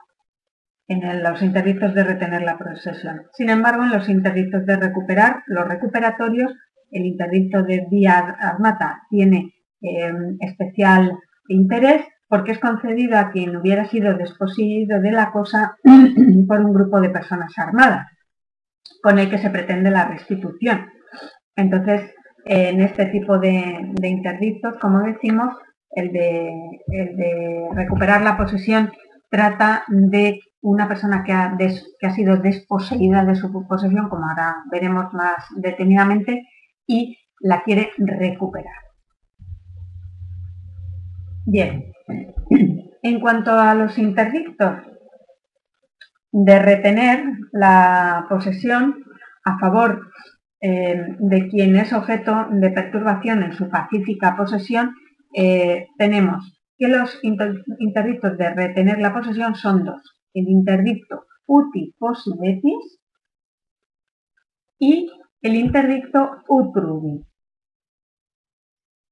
en 0.88 1.22
los 1.22 1.42
interdictos 1.42 1.94
de 1.94 2.04
retener 2.04 2.42
la 2.42 2.56
posesión. 2.56 3.22
Sin 3.32 3.50
embargo, 3.50 3.82
en 3.82 3.90
los 3.90 4.08
interdictos 4.08 4.64
de 4.66 4.76
recuperar, 4.76 5.42
los 5.46 5.66
recuperatorios, 5.66 6.52
el 6.90 7.04
interdicto 7.04 7.62
de 7.64 7.86
vía 7.90 8.18
armata 8.18 9.02
tiene 9.10 9.52
eh, 9.82 10.12
especial 10.40 11.18
interés 11.48 12.06
porque 12.28 12.52
es 12.52 12.58
concedido 12.58 13.18
a 13.18 13.30
quien 13.30 13.56
hubiera 13.56 13.86
sido 13.86 14.16
desposeído 14.16 15.00
de 15.00 15.12
la 15.12 15.30
cosa 15.30 15.76
por 16.48 16.60
un 16.60 16.72
grupo 16.72 17.00
de 17.00 17.10
personas 17.10 17.52
armadas, 17.56 18.06
con 19.02 19.18
el 19.18 19.30
que 19.30 19.38
se 19.38 19.50
pretende 19.50 19.90
la 19.90 20.08
restitución. 20.08 20.86
Entonces, 21.54 22.14
en 22.44 22.80
este 22.80 23.06
tipo 23.06 23.38
de, 23.38 23.92
interdictos, 24.02 24.76
como 24.78 25.00
decimos, 25.00 25.56
el 25.96 26.12
de, 26.12 26.80
el 26.88 27.16
de, 27.16 27.68
recuperar 27.74 28.22
la 28.22 28.36
posesión 28.36 28.92
trata 29.30 29.84
de 29.88 30.40
una 30.60 30.86
persona 30.86 31.24
que 31.24 31.32
ha, 31.32 31.56
que 31.58 32.06
ha 32.06 32.14
sido 32.14 32.36
desposeída 32.36 33.24
de 33.24 33.34
su 33.34 33.50
posesión, 33.66 34.08
como 34.08 34.28
ahora 34.28 34.56
veremos 34.70 35.12
más 35.12 35.36
detenidamente, 35.56 36.46
y 36.86 37.18
la 37.40 37.62
quiere 37.62 37.90
recuperar. 37.98 38.74
Bien, 41.46 41.92
en 43.02 43.20
cuanto 43.20 43.52
a 43.52 43.74
los 43.74 43.96
interdictos 43.98 44.82
de 46.32 46.58
retener 46.58 47.24
la 47.52 48.26
posesión 48.28 49.04
a 49.44 49.58
favor 49.58 50.10
eh, 50.60 51.16
de 51.18 51.48
quien 51.48 51.76
es 51.76 51.92
objeto 51.92 52.48
de 52.50 52.70
perturbación 52.70 53.42
en 53.42 53.52
su 53.52 53.70
pacífica 53.70 54.36
posesión, 54.36 54.94
eh, 55.34 55.88
tenemos 55.98 56.56
que 56.78 56.88
los 56.88 57.18
interdictos 57.22 58.36
de 58.36 58.54
retener 58.54 58.98
la 58.98 59.12
posesión 59.12 59.54
son 59.54 59.84
dos. 59.84 60.02
El 60.34 60.48
interdicto 60.48 61.24
uti 61.46 61.94
possidetis 61.98 62.98
y 64.78 65.10
el 65.40 65.54
interdicto 65.54 66.42
utrubi. 66.48 67.24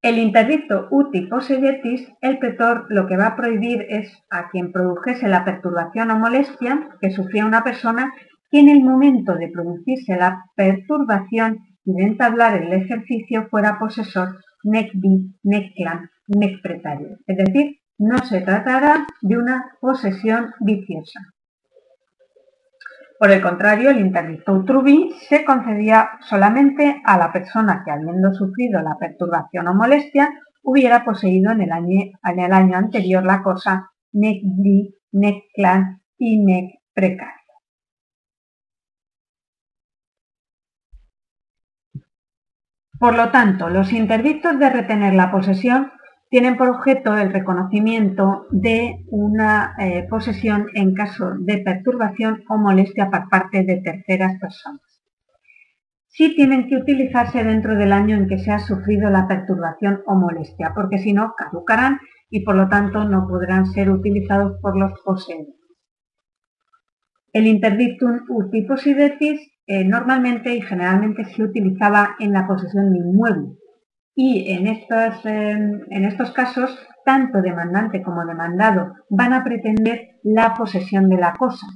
El 0.02 0.18
interdicto 0.18 0.88
uti 0.90 1.22
poseyetis, 1.22 2.12
el 2.20 2.38
pretor 2.38 2.84
lo 2.90 3.06
que 3.06 3.16
va 3.16 3.28
a 3.28 3.36
prohibir 3.36 3.86
es 3.88 4.12
a 4.28 4.50
quien 4.50 4.70
produjese 4.70 5.28
la 5.28 5.46
perturbación 5.46 6.10
o 6.10 6.18
molestia 6.18 6.90
que 7.00 7.10
sufría 7.10 7.46
una 7.46 7.64
persona 7.64 8.12
que 8.50 8.60
en 8.60 8.68
el 8.68 8.84
momento 8.84 9.34
de 9.34 9.48
producirse 9.48 10.14
la 10.16 10.44
perturbación 10.56 11.60
y 11.86 11.94
de 11.94 12.02
entablar 12.02 12.62
el 12.62 12.74
ejercicio 12.74 13.48
fuera 13.48 13.78
posesor 13.78 14.40
nec 14.64 14.90
bi, 14.94 15.34
nec 15.44 15.72
clan, 15.74 16.10
nec 16.28 16.60
pretario. 16.62 17.18
Es 17.26 17.36
decir, 17.36 17.80
no 17.98 18.18
se 18.18 18.40
tratará 18.40 19.06
de 19.20 19.38
una 19.38 19.76
posesión 19.80 20.52
viciosa. 20.60 21.20
Por 23.18 23.30
el 23.30 23.40
contrario, 23.40 23.90
el 23.90 24.00
interdicto 24.00 24.52
utrubi 24.52 25.14
se 25.28 25.44
concedía 25.44 26.10
solamente 26.28 27.00
a 27.04 27.16
la 27.16 27.32
persona 27.32 27.82
que, 27.84 27.92
habiendo 27.92 28.34
sufrido 28.34 28.82
la 28.82 28.98
perturbación 28.98 29.68
o 29.68 29.74
molestia, 29.74 30.30
hubiera 30.62 31.04
poseído 31.04 31.52
en 31.52 31.60
el 31.60 31.72
año, 31.72 32.76
anterior 32.76 33.24
la 33.24 33.42
cosa 33.42 33.90
nec 34.12 34.40
di, 34.42 34.94
nec 35.12 35.44
clan 35.54 36.02
y 36.18 36.44
nec 36.44 36.80
Por 42.98 43.16
lo 43.16 43.30
tanto, 43.30 43.68
los 43.68 43.92
interdictos 43.92 44.58
de 44.58 44.70
retener 44.70 45.14
la 45.14 45.30
posesión 45.30 45.90
tienen 46.30 46.56
por 46.56 46.68
objeto 46.68 47.16
el 47.16 47.32
reconocimiento 47.32 48.46
de 48.50 49.04
una 49.08 49.74
eh, 49.78 50.06
posesión 50.08 50.66
en 50.74 50.94
caso 50.94 51.32
de 51.38 51.58
perturbación 51.58 52.42
o 52.48 52.56
molestia 52.56 53.10
por 53.10 53.28
parte 53.28 53.62
de 53.62 53.80
terceras 53.82 54.38
personas. 54.40 54.80
Sí 56.08 56.34
tienen 56.36 56.68
que 56.68 56.76
utilizarse 56.76 57.42
dentro 57.42 57.76
del 57.76 57.92
año 57.92 58.16
en 58.16 58.28
que 58.28 58.38
se 58.38 58.52
ha 58.52 58.60
sufrido 58.60 59.10
la 59.10 59.26
perturbación 59.26 60.02
o 60.06 60.14
molestia, 60.14 60.72
porque 60.74 60.98
si 60.98 61.12
no 61.12 61.34
caducarán 61.36 61.98
y 62.30 62.44
por 62.44 62.54
lo 62.54 62.68
tanto 62.68 63.04
no 63.04 63.26
podrán 63.28 63.66
ser 63.66 63.90
utilizados 63.90 64.60
por 64.60 64.76
los 64.76 64.92
poseedores. 65.04 65.63
El 67.34 67.48
interdictum 67.48 68.20
uti 68.28 68.64
eh, 69.66 69.84
normalmente 69.84 70.54
y 70.54 70.60
generalmente 70.60 71.24
se 71.24 71.42
utilizaba 71.42 72.14
en 72.20 72.32
la 72.32 72.46
posesión 72.46 72.92
de 72.92 72.98
inmueble, 73.00 73.56
y 74.14 74.52
en 74.52 74.68
estos, 74.68 75.26
em, 75.26 75.80
en 75.90 76.04
estos 76.04 76.30
casos, 76.30 76.78
tanto 77.04 77.42
demandante 77.42 78.02
como 78.02 78.24
demandado 78.24 78.94
van 79.10 79.32
a 79.32 79.42
pretender 79.42 80.20
la 80.22 80.54
posesión 80.54 81.08
de 81.08 81.16
la 81.16 81.32
cosa. 81.32 81.66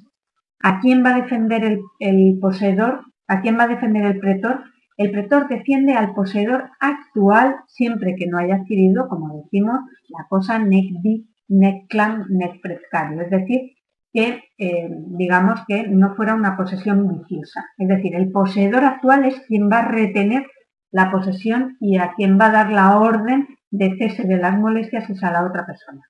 ¿A 0.61 0.79
quién 0.79 1.05
va 1.05 1.11
a 1.11 1.21
defender 1.23 1.65
el, 1.65 1.81
el 1.99 2.39
poseedor? 2.41 3.01
¿A 3.27 3.41
quién 3.41 3.59
va 3.59 3.65
a 3.65 3.75
defender 3.75 4.07
el 4.07 4.21
pretor? 4.21 4.63
El 4.97 5.11
pretor 5.11 5.49
defiende 5.49 5.95
al 5.95 6.15
poseedor 6.15 6.71
actual 6.79 7.57
siempre 7.67 8.15
que 8.17 8.29
no 8.29 8.39
haya 8.39 8.57
adquirido, 8.57 9.09
como 9.09 9.43
decimos, 9.43 9.81
la 10.09 10.25
cosa 10.29 10.61
nec 10.61 10.87
di, 11.03 11.29
nec 11.49 11.89
clan, 11.89 12.27
nec 12.31 12.61
precario. 12.61 13.23
Es 13.23 13.31
decir, 13.31 13.73
que 14.13 14.43
em, 14.59 15.17
digamos 15.17 15.61
que 15.67 15.89
no 15.89 16.15
fuera 16.15 16.35
una 16.35 16.57
posesión 16.57 17.09
viciosa. 17.09 17.65
Es 17.77 17.89
decir, 17.89 18.15
el 18.15 18.31
poseedor 18.31 18.85
actual 18.85 19.25
es 19.25 19.41
quien 19.47 19.71
va 19.71 19.81
a 19.81 19.89
retener 19.89 20.47
la 20.91 21.11
posesión 21.11 21.77
y 21.81 21.99
a 21.99 22.13
quien 22.15 22.39
va 22.41 22.47
a 22.47 22.53
dar 22.53 22.73
la 22.73 22.99
orden 22.99 23.49
de 23.71 23.97
cese 23.99 24.25
de 24.27 24.39
las 24.39 24.59
molestias 24.59 25.09
es 25.11 25.23
a 25.23 25.31
la 25.31 25.45
otra 25.45 25.67
persona. 25.67 26.03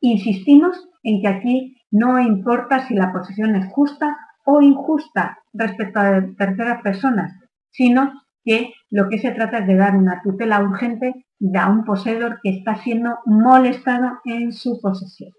Insistimos 0.00 0.88
en 1.02 1.22
que 1.22 1.28
aquí 1.28 1.76
no 1.90 2.18
importa 2.20 2.86
si 2.86 2.94
la 2.94 3.12
posesión 3.12 3.54
es 3.56 3.72
justa 3.72 4.16
o 4.44 4.60
injusta 4.60 5.38
respecto 5.52 6.00
a 6.00 6.22
terceras 6.36 6.82
personas, 6.82 7.32
sino 7.70 8.12
que 8.44 8.72
lo 8.90 9.08
que 9.08 9.18
se 9.18 9.32
trata 9.32 9.58
es 9.58 9.66
de 9.66 9.76
dar 9.76 9.96
una 9.96 10.20
tutela 10.22 10.60
urgente 10.60 11.26
a 11.58 11.70
un 11.70 11.84
poseedor 11.84 12.40
que 12.42 12.50
está 12.50 12.76
siendo 12.76 13.18
molestado 13.24 14.18
en 14.24 14.52
su 14.52 14.80
posesión. 14.80 15.32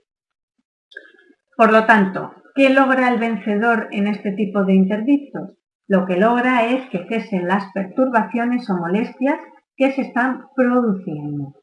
Por 1.58 1.74
lo 1.74 1.86
tanto, 1.86 2.34
¿qué 2.56 2.70
logra 2.70 3.10
el 3.10 3.20
vencedor 3.20 3.90
en 3.92 4.08
este 4.08 4.32
tipo 4.32 4.64
de 4.64 4.76
interdictos? 4.76 5.58
lo 5.88 6.06
que 6.06 6.18
logra 6.18 6.66
es 6.66 6.90
que 6.90 7.06
cesen 7.08 7.48
las 7.48 7.72
perturbaciones 7.74 8.70
o 8.70 8.78
molestias 8.78 9.40
que 9.76 9.92
se 9.94 10.02
están 10.02 10.48
produciendo. 10.56 11.54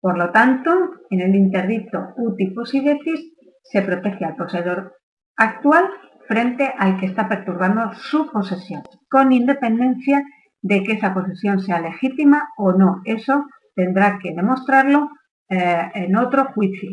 Por 0.00 0.18
lo 0.18 0.30
tanto, 0.30 0.70
en 1.10 1.20
el 1.20 1.34
interdicto 1.34 2.14
uti 2.16 2.50
possidetis 2.50 3.32
se 3.62 3.82
protege 3.82 4.24
al 4.24 4.36
poseedor 4.36 4.94
actual 5.36 5.84
frente 6.26 6.72
al 6.78 6.98
que 6.98 7.06
está 7.06 7.28
perturbando 7.28 7.92
su 7.94 8.30
posesión, 8.30 8.82
con 9.10 9.32
independencia 9.32 10.22
de 10.62 10.82
que 10.82 10.92
esa 10.92 11.12
posesión 11.12 11.60
sea 11.60 11.80
legítima 11.80 12.48
o 12.56 12.72
no. 12.72 13.02
Eso 13.04 13.44
tendrá 13.74 14.18
que 14.18 14.34
demostrarlo 14.34 15.10
eh, 15.50 15.90
en 15.94 16.16
otro 16.16 16.46
juicio. 16.54 16.90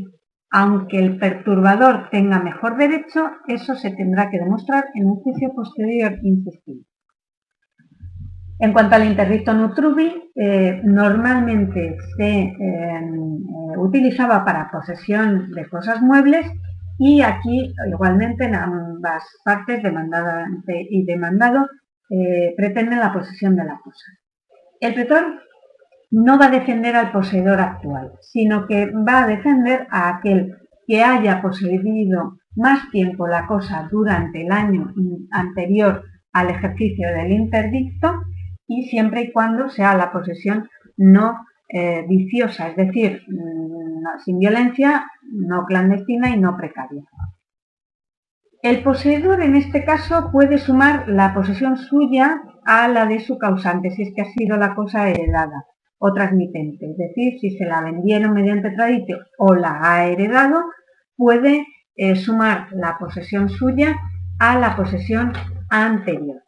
Aunque 0.52 1.00
el 1.00 1.18
perturbador 1.18 2.10
tenga 2.10 2.40
mejor 2.40 2.78
derecho, 2.78 3.32
eso 3.48 3.74
se 3.76 3.92
tendrá 3.92 4.30
que 4.30 4.38
demostrar 4.38 4.86
en 4.96 5.06
un 5.06 5.16
juicio 5.22 5.54
posterior 5.54 6.20
insistido. 6.24 6.84
En 8.60 8.74
cuanto 8.74 8.96
al 8.96 9.06
interdicto 9.06 9.54
Nutrubi, 9.54 10.32
eh, 10.36 10.82
normalmente 10.84 11.98
se 12.16 12.30
em, 12.30 12.54
eh, 12.60 13.78
utilizaba 13.78 14.46
para 14.46 14.70
posesión 14.70 15.52
de 15.52 15.68
cosas 15.68 16.02
muebles 16.02 16.46
y 17.00 17.22
aquí 17.22 17.74
igualmente 17.88 18.46
en 18.46 18.56
ambas 18.56 19.24
partes, 19.44 19.82
demandante 19.82 20.86
y 20.92 21.06
demandado, 21.06 21.66
eh, 22.10 22.54
pretenden 22.56 23.00
la 23.00 23.12
posesión 23.12 23.56
de 23.56 23.64
la 23.64 23.80
cosa. 23.84 24.06
El 24.80 24.94
pretor 24.94 25.24
no 26.12 26.38
va 26.38 26.48
a 26.48 26.52
defender 26.52 26.96
al 26.96 27.12
poseedor 27.12 27.62
actual, 27.62 28.12
sino 28.22 28.68
que 28.68 28.92
va 28.92 29.24
a 29.24 29.28
defender 29.28 29.88
a 29.90 30.10
aquel 30.10 30.58
que 30.86 31.02
haya 31.04 31.42
poseído 31.42 32.38
más 32.56 32.92
tiempo 32.92 33.28
la 33.28 33.48
cosa 33.48 33.88
durante 33.90 34.46
el 34.46 34.52
año 34.52 34.94
anterior 35.32 36.04
al 36.34 36.50
ejercicio 36.50 37.08
del 37.14 37.32
interdicto 37.32 38.14
y 38.68 38.84
siempre 38.90 39.22
y 39.22 39.32
cuando 39.32 39.70
sea 39.70 39.96
la 39.96 40.12
posesión 40.12 40.68
no 40.98 41.46
eh, 41.70 42.06
viciosa, 42.08 42.68
es 42.68 42.76
decir, 42.76 43.22
mm, 43.28 44.20
sin 44.26 44.40
violencia, 44.40 45.06
no 45.32 45.66
clandestina 45.66 46.30
y 46.30 46.38
no 46.38 46.58
precaria. 46.58 47.04
El 48.62 48.84
poseedor 48.84 49.42
en 49.42 49.56
este 49.56 49.86
caso 49.86 50.30
puede 50.32 50.58
sumar 50.58 51.08
la 51.08 51.34
posesión 51.34 51.78
suya 51.78 52.42
a 52.66 52.90
la 52.90 53.06
de 53.06 53.22
su 53.22 53.38
causante, 53.38 53.92
si 53.92 54.04
es 54.04 54.14
que 54.14 54.22
ha 54.22 54.26
sido 54.26 54.58
la 54.58 54.76
cosa 54.76 55.10
heredada 55.10 55.66
o 56.04 56.14
transmitente. 56.14 56.90
Es 56.92 56.98
decir, 56.98 57.40
si 57.40 57.52
se 57.58 57.66
la 57.66 57.82
vendieron 57.82 58.34
mediante 58.34 58.72
tradición 58.72 59.20
o 59.38 59.54
la 59.54 59.80
ha 59.84 60.06
heredado, 60.08 60.64
puede 61.16 61.68
eh, 61.96 62.16
sumar 62.16 62.70
la 62.72 62.98
posesión 62.98 63.50
suya 63.50 63.96
a 64.40 64.58
la 64.58 64.76
posesión 64.76 65.32
anterior. 65.70 66.42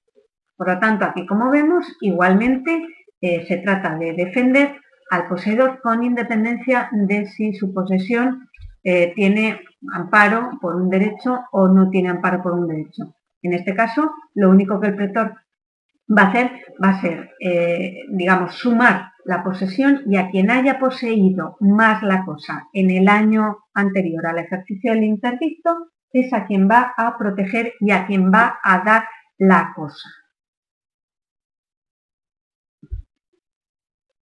Por 0.58 0.70
lo 0.70 0.80
tanto, 0.80 1.06
aquí 1.06 1.28
como 1.28 1.52
vemos, 1.52 1.86
igualmente 2.02 2.82
eh, 3.22 3.46
se 3.46 3.58
trata 3.58 3.96
de 3.96 4.14
defender 4.14 4.76
al 5.12 5.28
poseedor 5.28 5.80
con 5.82 6.04
independencia 6.04 6.90
de 6.92 7.28
si 7.28 7.54
su 7.54 7.72
posesión 7.72 8.50
eh, 8.84 9.14
tiene 9.16 9.62
amparo 9.94 10.58
por 10.60 10.76
un 10.76 10.90
derecho 10.90 11.42
o 11.52 11.68
no 11.68 11.92
tiene 11.92 12.10
amparo 12.10 12.42
por 12.42 12.54
un 12.54 12.68
derecho. 12.68 13.16
En 13.44 13.54
este 13.54 13.76
caso, 13.76 14.12
lo 14.34 14.50
único 14.50 14.80
que 14.80 14.88
el 14.88 14.96
pretor 14.96 15.36
va 16.10 16.24
a 16.24 16.30
hacer 16.30 16.52
va 16.84 16.90
a 16.90 17.02
ser, 17.02 17.30
digamos, 18.10 18.56
sumar 18.56 19.13
la 19.26 19.44
posesión 19.44 20.02
y 20.08 20.18
a 20.18 20.30
quien 20.30 20.52
haya 20.52 20.80
poseído 20.80 21.58
más 21.60 22.04
la 22.04 22.26
cosa 22.26 22.68
en 22.74 22.92
el 22.92 23.08
año 23.08 23.58
anterior 23.74 24.26
al 24.28 24.40
ejercicio 24.40 24.94
del 24.94 25.04
interdicto, 25.04 25.90
es 26.12 26.32
a 26.34 26.46
quien 26.46 26.70
va 26.70 26.94
a 26.96 27.18
proteger 27.18 27.74
y 27.80 27.92
a 27.92 28.06
quien 28.06 28.32
va 28.32 28.60
a 28.64 28.84
dar 28.84 29.06
la 29.38 29.74
cosa. 29.76 30.10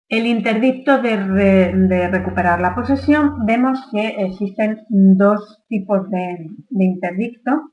El 0.08 0.26
interdicto 0.26 1.00
de, 1.00 2.08
recuperar 2.10 2.60
la 2.60 2.74
posesión, 2.74 3.46
vemos 3.46 3.88
que 3.90 4.08
existen 4.08 4.84
dos 4.90 5.62
tipos 5.68 6.10
de, 6.10 6.50
interdicto. 6.68 7.72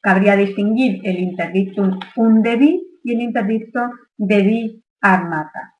Cabría 0.00 0.36
distinguir 0.36 1.00
el 1.02 1.18
interdictum 1.18 1.98
undebi 2.14 2.80
y 3.02 3.12
el 3.12 3.22
interdicto 3.22 3.80
debi 4.16 4.84
armata. 5.00 5.75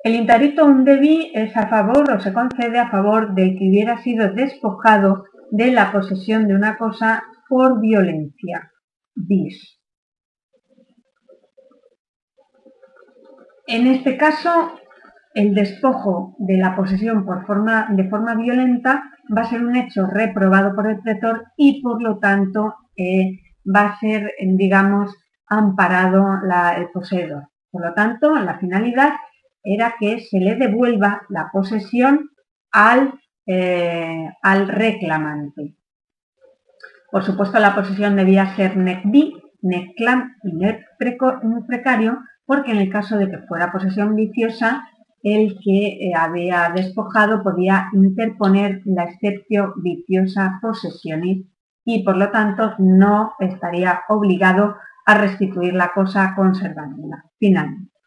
El 0.00 0.14
interdicto 0.14 0.64
undebi 0.64 1.32
es 1.34 1.56
a 1.56 1.66
favor 1.66 2.10
o 2.12 2.20
se 2.20 2.32
concede 2.32 2.78
a 2.78 2.90
favor 2.90 3.34
del 3.34 3.58
que 3.58 3.68
hubiera 3.68 4.00
sido 4.02 4.32
despojado 4.32 5.24
de 5.50 5.72
la 5.72 5.90
posesión 5.90 6.46
de 6.46 6.54
una 6.54 6.78
cosa 6.78 7.24
por 7.48 7.80
violencia. 7.80 8.70
Bis. 9.14 9.80
En 13.66 13.86
este 13.86 14.16
caso, 14.16 14.78
el 15.34 15.54
despojo 15.54 16.36
de 16.38 16.56
la 16.58 16.76
posesión 16.76 17.24
por 17.24 17.44
forma, 17.44 17.88
de 17.90 18.08
forma 18.08 18.34
violenta 18.34 19.10
va 19.36 19.42
a 19.42 19.50
ser 19.50 19.64
un 19.64 19.76
hecho 19.76 20.06
reprobado 20.06 20.74
por 20.74 20.88
el 20.88 21.00
pretor 21.00 21.44
y 21.56 21.82
por 21.82 22.00
lo 22.00 22.18
tanto 22.18 22.76
eh, 22.96 23.40
va 23.64 23.86
a 23.86 23.98
ser, 23.98 24.32
digamos, 24.40 25.14
amparado 25.46 26.24
el 26.76 26.88
poseedor. 26.90 27.48
Por 27.70 27.84
lo 27.84 27.94
tanto, 27.94 28.34
la 28.36 28.58
finalidad 28.58 29.12
era 29.74 29.94
que 29.98 30.20
se 30.20 30.38
le 30.38 30.56
devuelva 30.56 31.22
la 31.28 31.50
posesión 31.52 32.30
al, 32.72 33.14
eh, 33.46 34.28
al 34.42 34.68
reclamante. 34.68 35.76
Por 37.10 37.24
supuesto, 37.24 37.58
la 37.58 37.74
posesión 37.74 38.16
debía 38.16 38.54
ser 38.54 38.76
necbi, 38.76 39.34
neclam 39.62 40.36
y 40.42 40.52
nec 40.52 40.84
precario, 41.66 42.18
porque 42.46 42.72
en 42.72 42.78
el 42.78 42.90
caso 42.90 43.16
de 43.16 43.30
que 43.30 43.38
fuera 43.46 43.72
posesión 43.72 44.14
viciosa, 44.14 44.88
el 45.22 45.58
que 45.62 45.86
eh, 45.86 46.12
había 46.16 46.70
despojado 46.74 47.42
podía 47.42 47.88
interponer 47.92 48.82
la 48.84 49.04
excepción 49.04 49.72
viciosa 49.82 50.58
posesiones 50.62 51.38
y 51.84 52.04
por 52.04 52.16
lo 52.16 52.30
tanto 52.30 52.74
no 52.78 53.32
estaría 53.40 54.02
obligado 54.08 54.76
a 55.06 55.14
restituir 55.14 55.74
la 55.74 55.92
cosa 55.92 56.34
conservándola 56.36 57.24
finalmente. 57.38 57.97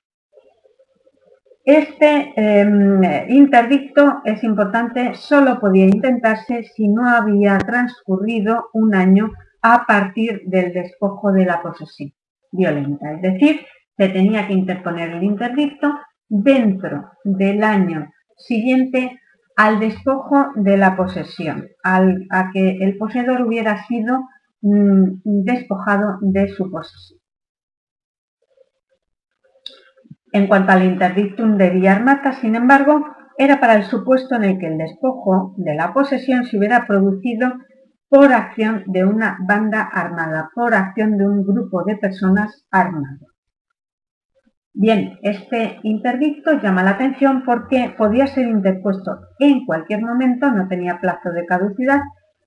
Este 1.63 2.33
em, 2.35 3.01
interdicto 3.29 4.21
es 4.25 4.43
importante, 4.43 5.13
solo 5.13 5.59
podía 5.59 5.85
intentarse 5.85 6.63
si 6.63 6.87
no 6.87 7.07
había 7.07 7.57
transcurrido 7.59 8.69
un 8.73 8.95
año 8.95 9.31
a 9.61 9.85
partir 9.85 10.41
del 10.45 10.73
despojo 10.73 11.31
de 11.31 11.45
la 11.45 11.61
posesión 11.61 12.11
violenta, 12.51 13.13
es 13.13 13.21
decir, 13.21 13.61
se 13.95 14.09
tenía 14.09 14.47
que 14.47 14.53
interponer 14.53 15.11
el 15.11 15.23
interdicto 15.23 15.93
dentro 16.27 17.11
del 17.23 17.63
año 17.63 18.11
siguiente 18.35 19.19
al 19.55 19.79
despojo 19.79 20.47
de 20.55 20.77
la 20.77 20.95
posesión, 20.95 21.67
al, 21.83 22.25
a 22.31 22.51
que 22.51 22.77
el 22.81 22.97
poseedor 22.97 23.43
hubiera 23.43 23.85
sido 23.85 24.27
mm, 24.61 25.21
despojado 25.23 26.17
de 26.21 26.47
su 26.49 26.71
posesión. 26.71 27.20
En 30.33 30.47
cuanto 30.47 30.71
al 30.71 30.83
interdictum 30.83 31.57
de 31.57 31.69
Villarmata, 31.69 32.33
sin 32.33 32.55
embargo, 32.55 33.05
era 33.37 33.59
para 33.59 33.75
el 33.75 33.83
supuesto 33.83 34.35
en 34.35 34.43
el 34.43 34.59
que 34.59 34.67
el 34.67 34.77
despojo 34.77 35.53
de 35.57 35.75
la 35.75 35.93
posesión 35.93 36.45
se 36.45 36.57
hubiera 36.57 36.85
producido 36.87 37.53
por 38.07 38.31
acción 38.33 38.83
de 38.87 39.05
una 39.05 39.37
banda 39.47 39.81
armada, 39.81 40.49
por 40.53 40.73
acción 40.73 41.17
de 41.17 41.27
un 41.27 41.45
grupo 41.45 41.83
de 41.83 41.97
personas 41.97 42.65
armadas. 42.69 43.19
Bien, 44.73 45.17
este 45.21 45.79
interdicto 45.83 46.61
llama 46.61 46.83
la 46.83 46.91
atención 46.91 47.43
porque 47.45 47.93
podía 47.97 48.27
ser 48.27 48.47
interpuesto 48.47 49.19
en 49.39 49.65
cualquier 49.65 50.01
momento, 50.01 50.49
no 50.49 50.67
tenía 50.69 50.99
plazo 50.99 51.31
de 51.31 51.45
caducidad 51.45 51.99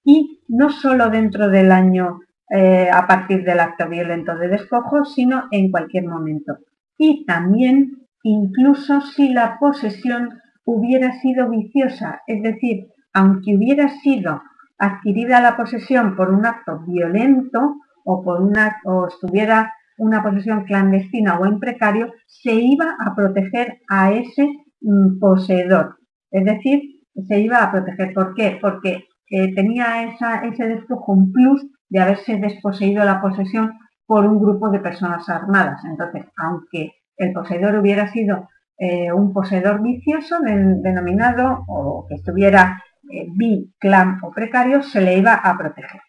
y 0.04 0.42
no 0.48 0.70
solo 0.70 1.10
dentro 1.10 1.48
del 1.48 1.70
año 1.70 2.20
eh, 2.48 2.88
a 2.90 3.06
partir 3.06 3.44
del 3.44 3.60
acto 3.60 3.88
violento 3.88 4.36
de 4.36 4.48
despojo, 4.48 5.04
sino 5.04 5.44
en 5.50 5.70
cualquier 5.70 6.06
momento. 6.06 6.58
Y 6.98 7.24
también 7.26 8.06
incluso 8.22 9.00
si 9.00 9.28
la 9.28 9.58
posesión 9.58 10.40
hubiera 10.64 11.12
sido 11.20 11.50
viciosa, 11.50 12.22
es 12.26 12.42
decir, 12.42 12.88
aunque 13.12 13.56
hubiera 13.56 13.88
sido 14.00 14.42
adquirida 14.78 15.40
la 15.40 15.56
posesión 15.56 16.16
por 16.16 16.30
un 16.30 16.46
acto 16.46 16.80
violento 16.86 17.76
o, 18.04 18.22
por 18.22 18.42
una, 18.42 18.76
o 18.84 19.06
estuviera 19.08 19.72
una 19.98 20.22
posesión 20.22 20.64
clandestina 20.64 21.38
o 21.38 21.46
en 21.46 21.60
precario, 21.60 22.12
se 22.26 22.54
iba 22.54 22.96
a 22.98 23.14
proteger 23.14 23.78
a 23.88 24.12
ese 24.12 24.48
mm, 24.80 25.18
poseedor. 25.20 25.98
Es 26.30 26.44
decir, 26.44 26.82
se 27.28 27.40
iba 27.40 27.62
a 27.62 27.70
proteger. 27.70 28.12
¿Por 28.12 28.34
qué? 28.34 28.58
Porque 28.60 29.04
eh, 29.30 29.54
tenía 29.54 30.04
ese 30.04 30.64
despojo 30.66 31.12
un 31.12 31.32
plus 31.32 31.64
de 31.88 32.00
haberse 32.00 32.36
desposeído 32.36 33.04
la 33.04 33.20
posesión 33.20 33.72
por 34.06 34.26
un 34.26 34.40
grupo 34.40 34.70
de 34.70 34.80
personas 34.80 35.28
armadas. 35.28 35.84
Entonces, 35.84 36.24
aunque 36.36 36.92
el 37.16 37.32
poseedor 37.32 37.76
hubiera 37.76 38.10
sido 38.12 38.48
eh, 38.78 39.12
un 39.12 39.32
poseedor 39.32 39.82
vicioso 39.82 40.38
denominado 40.40 41.64
o 41.68 42.06
que 42.08 42.16
estuviera 42.16 42.82
eh, 43.10 43.26
bi, 43.30 43.72
clan 43.78 44.18
o 44.22 44.30
precario, 44.30 44.82
se 44.82 45.00
le 45.00 45.18
iba 45.18 45.34
a 45.34 45.56
proteger. 45.56 46.00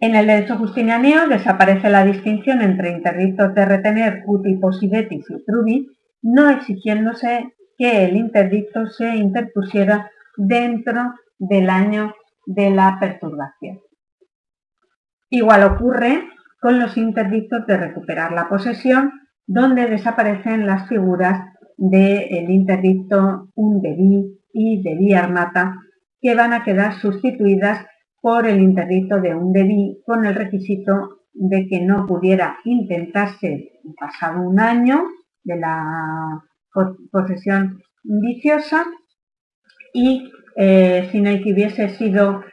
En 0.00 0.14
el 0.14 0.26
derecho 0.26 0.58
justinianeo 0.58 1.28
desaparece 1.28 1.88
la 1.88 2.04
distinción 2.04 2.60
entre 2.60 2.90
interdictos 2.90 3.54
de 3.54 3.64
retener 3.64 4.22
uti 4.26 4.56
possidetis 4.56 5.24
y 5.30 5.44
trubi, 5.44 5.88
no 6.22 6.50
exigiéndose 6.50 7.54
que 7.78 8.04
el 8.04 8.16
interdicto 8.16 8.86
se 8.86 9.16
interpusiera 9.16 10.10
dentro 10.36 11.14
del 11.38 11.70
año 11.70 12.14
de 12.46 12.70
la 12.70 12.98
perturbación. 13.00 13.80
Igual 15.34 15.64
ocurre 15.64 16.28
con 16.60 16.78
los 16.78 16.96
interdictos 16.96 17.66
de 17.66 17.76
recuperar 17.76 18.30
la 18.30 18.48
posesión, 18.48 19.10
donde 19.48 19.90
desaparecen 19.90 20.64
las 20.64 20.88
figuras 20.88 21.52
del 21.76 22.48
interdicto 22.50 23.48
un 23.56 23.82
debi 23.82 24.40
y 24.52 24.80
debi 24.80 25.12
armata, 25.12 25.74
que 26.20 26.36
van 26.36 26.52
a 26.52 26.62
quedar 26.62 27.00
sustituidas 27.00 27.84
por 28.22 28.46
el 28.46 28.60
interdicto 28.60 29.20
de 29.20 29.34
un 29.34 29.52
debí 29.52 30.00
con 30.06 30.24
el 30.24 30.36
requisito 30.36 31.22
de 31.32 31.66
que 31.66 31.80
no 31.80 32.06
pudiera 32.06 32.58
intentarse 32.64 33.80
pasado 33.98 34.40
un 34.40 34.60
año 34.60 35.02
de 35.42 35.56
la 35.58 36.44
posesión 37.10 37.82
viciosa 38.04 38.84
y 39.92 40.30
eh, 40.56 41.08
sin 41.10 41.26
el 41.26 41.42
que 41.42 41.52
hubiese 41.52 41.88
sido 41.88 42.44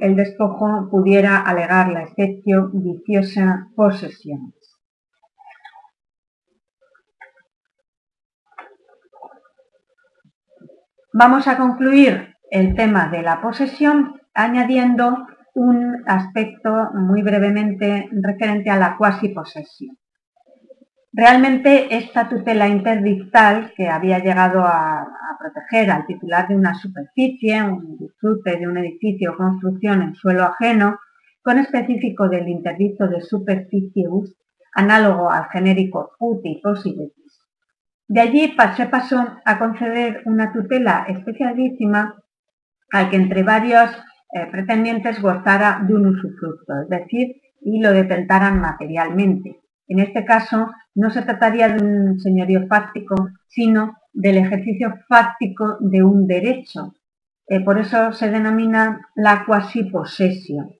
el 0.00 0.16
despojo 0.16 0.88
pudiera 0.90 1.38
alegar 1.38 1.88
la 1.88 2.02
excepción 2.02 2.70
viciosa 2.72 3.68
posesión. 3.76 4.54
Vamos 11.12 11.48
a 11.48 11.56
concluir 11.56 12.36
el 12.50 12.74
tema 12.74 13.08
de 13.08 13.22
la 13.22 13.40
posesión 13.42 14.20
añadiendo 14.32 15.26
un 15.54 16.04
aspecto 16.06 16.70
muy 16.94 17.22
brevemente 17.22 18.08
referente 18.12 18.70
a 18.70 18.76
la 18.76 18.96
cuasi 18.96 19.28
posesión. 19.28 19.99
Realmente 21.12 21.96
esta 21.96 22.28
tutela 22.28 22.68
interdictal 22.68 23.72
que 23.76 23.88
había 23.88 24.20
llegado 24.20 24.60
a, 24.60 25.06
proteger 25.40 25.90
al 25.90 26.06
titular 26.06 26.46
de 26.48 26.54
una 26.54 26.74
superficie, 26.74 27.62
un 27.62 27.96
disfrute 27.96 28.58
de 28.58 28.68
un 28.68 28.76
edificio 28.76 29.32
o 29.32 29.36
construcción 29.36 30.02
en 30.02 30.14
suelo 30.14 30.44
ajeno, 30.44 31.00
con 31.42 31.58
específico 31.58 32.28
del 32.28 32.46
interdicto 32.46 33.08
de 33.08 33.22
superficius, 33.22 34.36
análogo 34.74 35.30
al 35.30 35.48
genérico 35.48 36.12
uti 36.18 36.60
possidetis. 36.62 37.40
De 38.06 38.20
allí 38.20 38.54
se 38.76 38.86
pasó 38.86 39.24
a 39.44 39.58
conceder 39.58 40.22
una 40.26 40.52
tutela 40.52 41.06
especialísima 41.08 42.16
al 42.92 43.08
que 43.08 43.16
entre 43.16 43.42
varios 43.42 43.90
eh, 44.32 44.46
pretendientes 44.50 45.22
gozara 45.22 45.80
de 45.86 45.94
un 45.94 46.06
usufructo, 46.06 46.82
es 46.82 46.88
decir, 46.88 47.36
y 47.62 47.80
lo 47.80 47.92
detentaran 47.92 48.60
materialmente. 48.60 49.59
En 49.90 49.98
este 49.98 50.24
caso, 50.24 50.70
no 50.94 51.10
se 51.10 51.22
trataría 51.22 51.68
de 51.68 51.84
un 51.84 52.20
señorío 52.20 52.68
fáctico, 52.68 53.16
sino 53.48 53.96
del 54.12 54.36
ejercicio 54.36 54.94
fáctico 55.08 55.78
de 55.80 56.04
un 56.04 56.28
derecho. 56.28 56.94
Eh, 57.48 57.58
por 57.64 57.76
eso 57.76 58.12
se 58.12 58.30
denomina 58.30 59.00
la 59.16 59.44
cuasiposesión. 59.44 60.70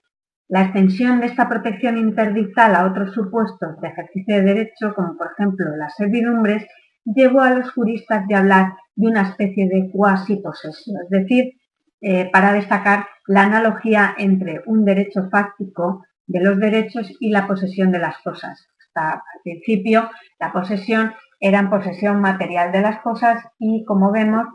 La 0.46 0.62
extensión 0.62 1.18
de 1.18 1.26
esta 1.26 1.48
protección 1.48 1.98
interdictal 1.98 2.76
a 2.76 2.86
otros 2.86 3.12
supuestos 3.12 3.80
de 3.80 3.88
ejercicio 3.88 4.36
de 4.36 4.42
derecho, 4.42 4.94
como 4.94 5.16
por 5.16 5.32
ejemplo 5.32 5.76
las 5.76 5.96
servidumbres, 5.96 6.64
llevó 7.04 7.40
a 7.40 7.50
los 7.50 7.72
juristas 7.72 8.28
de 8.28 8.36
hablar 8.36 8.74
de 8.94 9.08
una 9.08 9.22
especie 9.22 9.68
de 9.68 9.90
cuasi-posesión, 9.90 10.98
es 11.02 11.10
decir, 11.10 11.54
eh, 12.00 12.30
para 12.30 12.52
destacar 12.52 13.06
la 13.26 13.42
analogía 13.42 14.14
entre 14.18 14.62
un 14.66 14.84
derecho 14.84 15.28
fáctico 15.30 16.04
de 16.28 16.44
los 16.44 16.60
derechos 16.60 17.10
y 17.18 17.30
la 17.30 17.48
posesión 17.48 17.90
de 17.90 17.98
las 17.98 18.16
cosas. 18.18 18.68
Al 19.08 19.40
principio 19.42 20.10
la 20.38 20.52
posesión 20.52 21.12
era 21.40 21.58
en 21.58 21.70
posesión 21.70 22.20
material 22.20 22.72
de 22.72 22.82
las 22.82 23.00
cosas 23.00 23.42
y 23.58 23.84
como 23.84 24.12
vemos, 24.12 24.46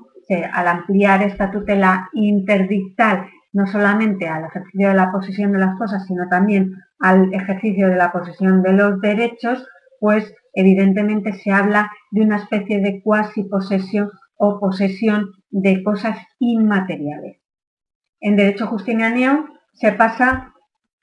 al 0.54 0.68
ampliar 0.68 1.22
esta 1.22 1.52
tutela 1.52 2.10
interdictal 2.14 3.28
no 3.56 3.68
solamente 3.68 4.28
al 4.28 4.43
ejercicio 4.43 4.89
de 4.89 4.96
la 4.96 5.12
posesión 5.14 5.54
de 5.54 5.60
las 5.60 5.78
cosas, 5.78 6.06
sino 6.08 6.28
también 6.30 6.74
al 7.00 7.34
ejercicio 7.34 7.88
de 7.88 7.96
la 7.96 8.12
posesión 8.12 8.62
de 8.62 8.74
los 8.74 9.00
derechos, 9.00 9.66
pues 10.02 10.34
evidentemente 10.54 11.32
se 11.32 11.52
habla 11.52 11.89
de 12.12 12.22
una 12.22 12.36
especie 12.36 12.82
de 12.82 13.02
cuasi 13.02 13.43
posesión 13.43 14.12
o 14.36 14.60
posesión 14.60 15.32
de 15.52 15.82
cosas 15.84 16.18
inmateriales. 16.39 17.39
En 18.20 18.36
derecho 18.36 18.68
justiniano 18.68 19.48
se 19.74 19.93
pasa 19.93 20.54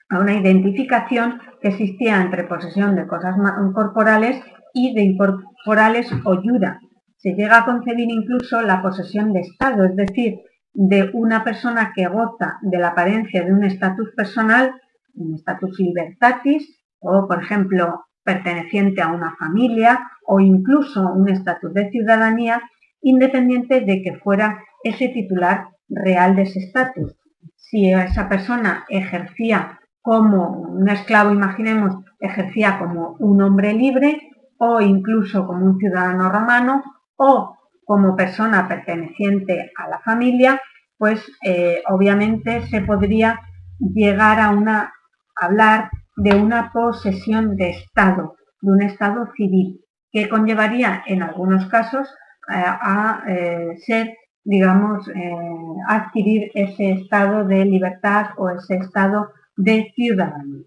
a 0.09 0.19
una 0.19 0.33
identificación 0.33 1.39
que 1.61 1.69
existía 1.69 2.21
entre 2.21 2.43
posesión 2.43 2.95
de 2.95 3.07
cosas 3.07 3.35
corporales 3.73 4.41
y 4.73 4.93
de 4.93 5.03
incorporales 5.03 6.11
o 6.25 6.41
yura. 6.41 6.79
Se 7.17 7.33
llega 7.33 7.59
a 7.59 7.65
concebir 7.65 8.09
incluso 8.09 8.61
la 8.61 8.81
posesión 8.81 9.31
de 9.33 9.41
Estado, 9.41 9.85
es 9.85 9.95
decir, 9.95 10.39
de 10.73 11.09
una 11.13 11.43
persona 11.43 11.93
que 11.95 12.07
goza 12.07 12.57
de 12.61 12.79
la 12.79 12.89
apariencia 12.89 13.43
de 13.43 13.53
un 13.53 13.63
estatus 13.63 14.09
personal, 14.15 14.73
un 15.15 15.35
estatus 15.35 15.79
libertatis, 15.79 16.83
o 16.99 17.27
por 17.27 17.41
ejemplo 17.43 18.05
perteneciente 18.23 19.01
a 19.01 19.11
una 19.11 19.35
familia 19.37 19.99
o 20.25 20.39
incluso 20.39 21.11
un 21.13 21.29
estatus 21.29 21.73
de 21.73 21.89
ciudadanía, 21.91 22.61
independiente 23.01 23.81
de 23.81 24.01
que 24.01 24.17
fuera 24.23 24.63
ese 24.83 25.09
titular 25.09 25.67
real 25.89 26.35
de 26.35 26.43
ese 26.43 26.59
estatus. 26.59 27.15
Si 27.55 27.91
esa 27.91 28.29
persona 28.29 28.85
ejercía 28.89 29.79
como 30.03 30.49
un 30.49 30.89
esclavo, 30.89 31.31
imaginemos, 31.31 31.95
ejercía 32.19 32.77
como 32.77 33.15
un 33.19 33.41
hombre 33.41 33.73
libre 33.73 34.29
o 34.57 34.81
incluso 34.81 35.47
como 35.47 35.65
un 35.65 35.79
ciudadano 35.79 36.29
romano 36.29 36.83
o 37.15 37.57
como 37.85 38.15
persona 38.15 38.67
perteneciente 38.67 39.71
a 39.77 39.87
la 39.87 39.99
familia, 39.99 40.61
pues 40.97 41.25
eh, 41.45 41.81
obviamente 41.89 42.67
se 42.67 42.81
podría 42.81 43.39
llegar 43.79 44.41
a 44.41 44.49
una, 44.49 44.93
hablar 45.37 45.89
de 46.17 46.35
una 46.35 46.71
posesión 46.73 47.55
de 47.55 47.69
Estado, 47.69 48.35
de 48.61 48.71
un 48.71 48.81
Estado 48.81 49.29
civil, 49.37 49.85
que 50.11 50.27
conllevaría 50.27 51.03
en 51.07 51.23
algunos 51.23 51.65
casos 51.67 52.09
eh, 52.49 52.55
a 52.55 53.23
eh, 53.25 53.77
ser, 53.85 54.17
digamos, 54.43 55.09
adquirir 55.87 56.51
ese 56.53 56.91
estado 56.91 57.45
de 57.45 57.63
libertad 57.63 58.31
o 58.35 58.49
ese 58.49 58.75
estado 58.75 59.29
de 59.55 59.91
ciudadanía. 59.95 60.65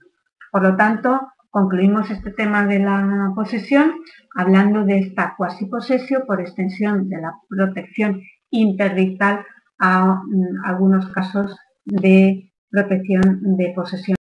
Por 0.51 0.62
lo 0.62 0.76
tanto, 0.76 1.20
concluimos 1.51 2.11
este 2.11 2.30
tema 2.30 2.66
de 2.66 2.78
la 2.78 3.32
posesión 3.34 3.95
hablando 4.34 4.84
de 4.84 4.99
esta 4.99 5.34
cuasi 5.37 5.66
posesión 5.66 6.24
por 6.26 6.41
extensión 6.41 7.09
de 7.09 7.20
la 7.20 7.34
protección 7.49 8.20
interdictal 8.51 9.45
a 9.78 10.22
mm, 10.24 10.64
algunos 10.64 11.11
casos 11.11 11.57
de 11.84 12.53
protección 12.70 13.57
de 13.57 13.72
posesión 13.74 14.16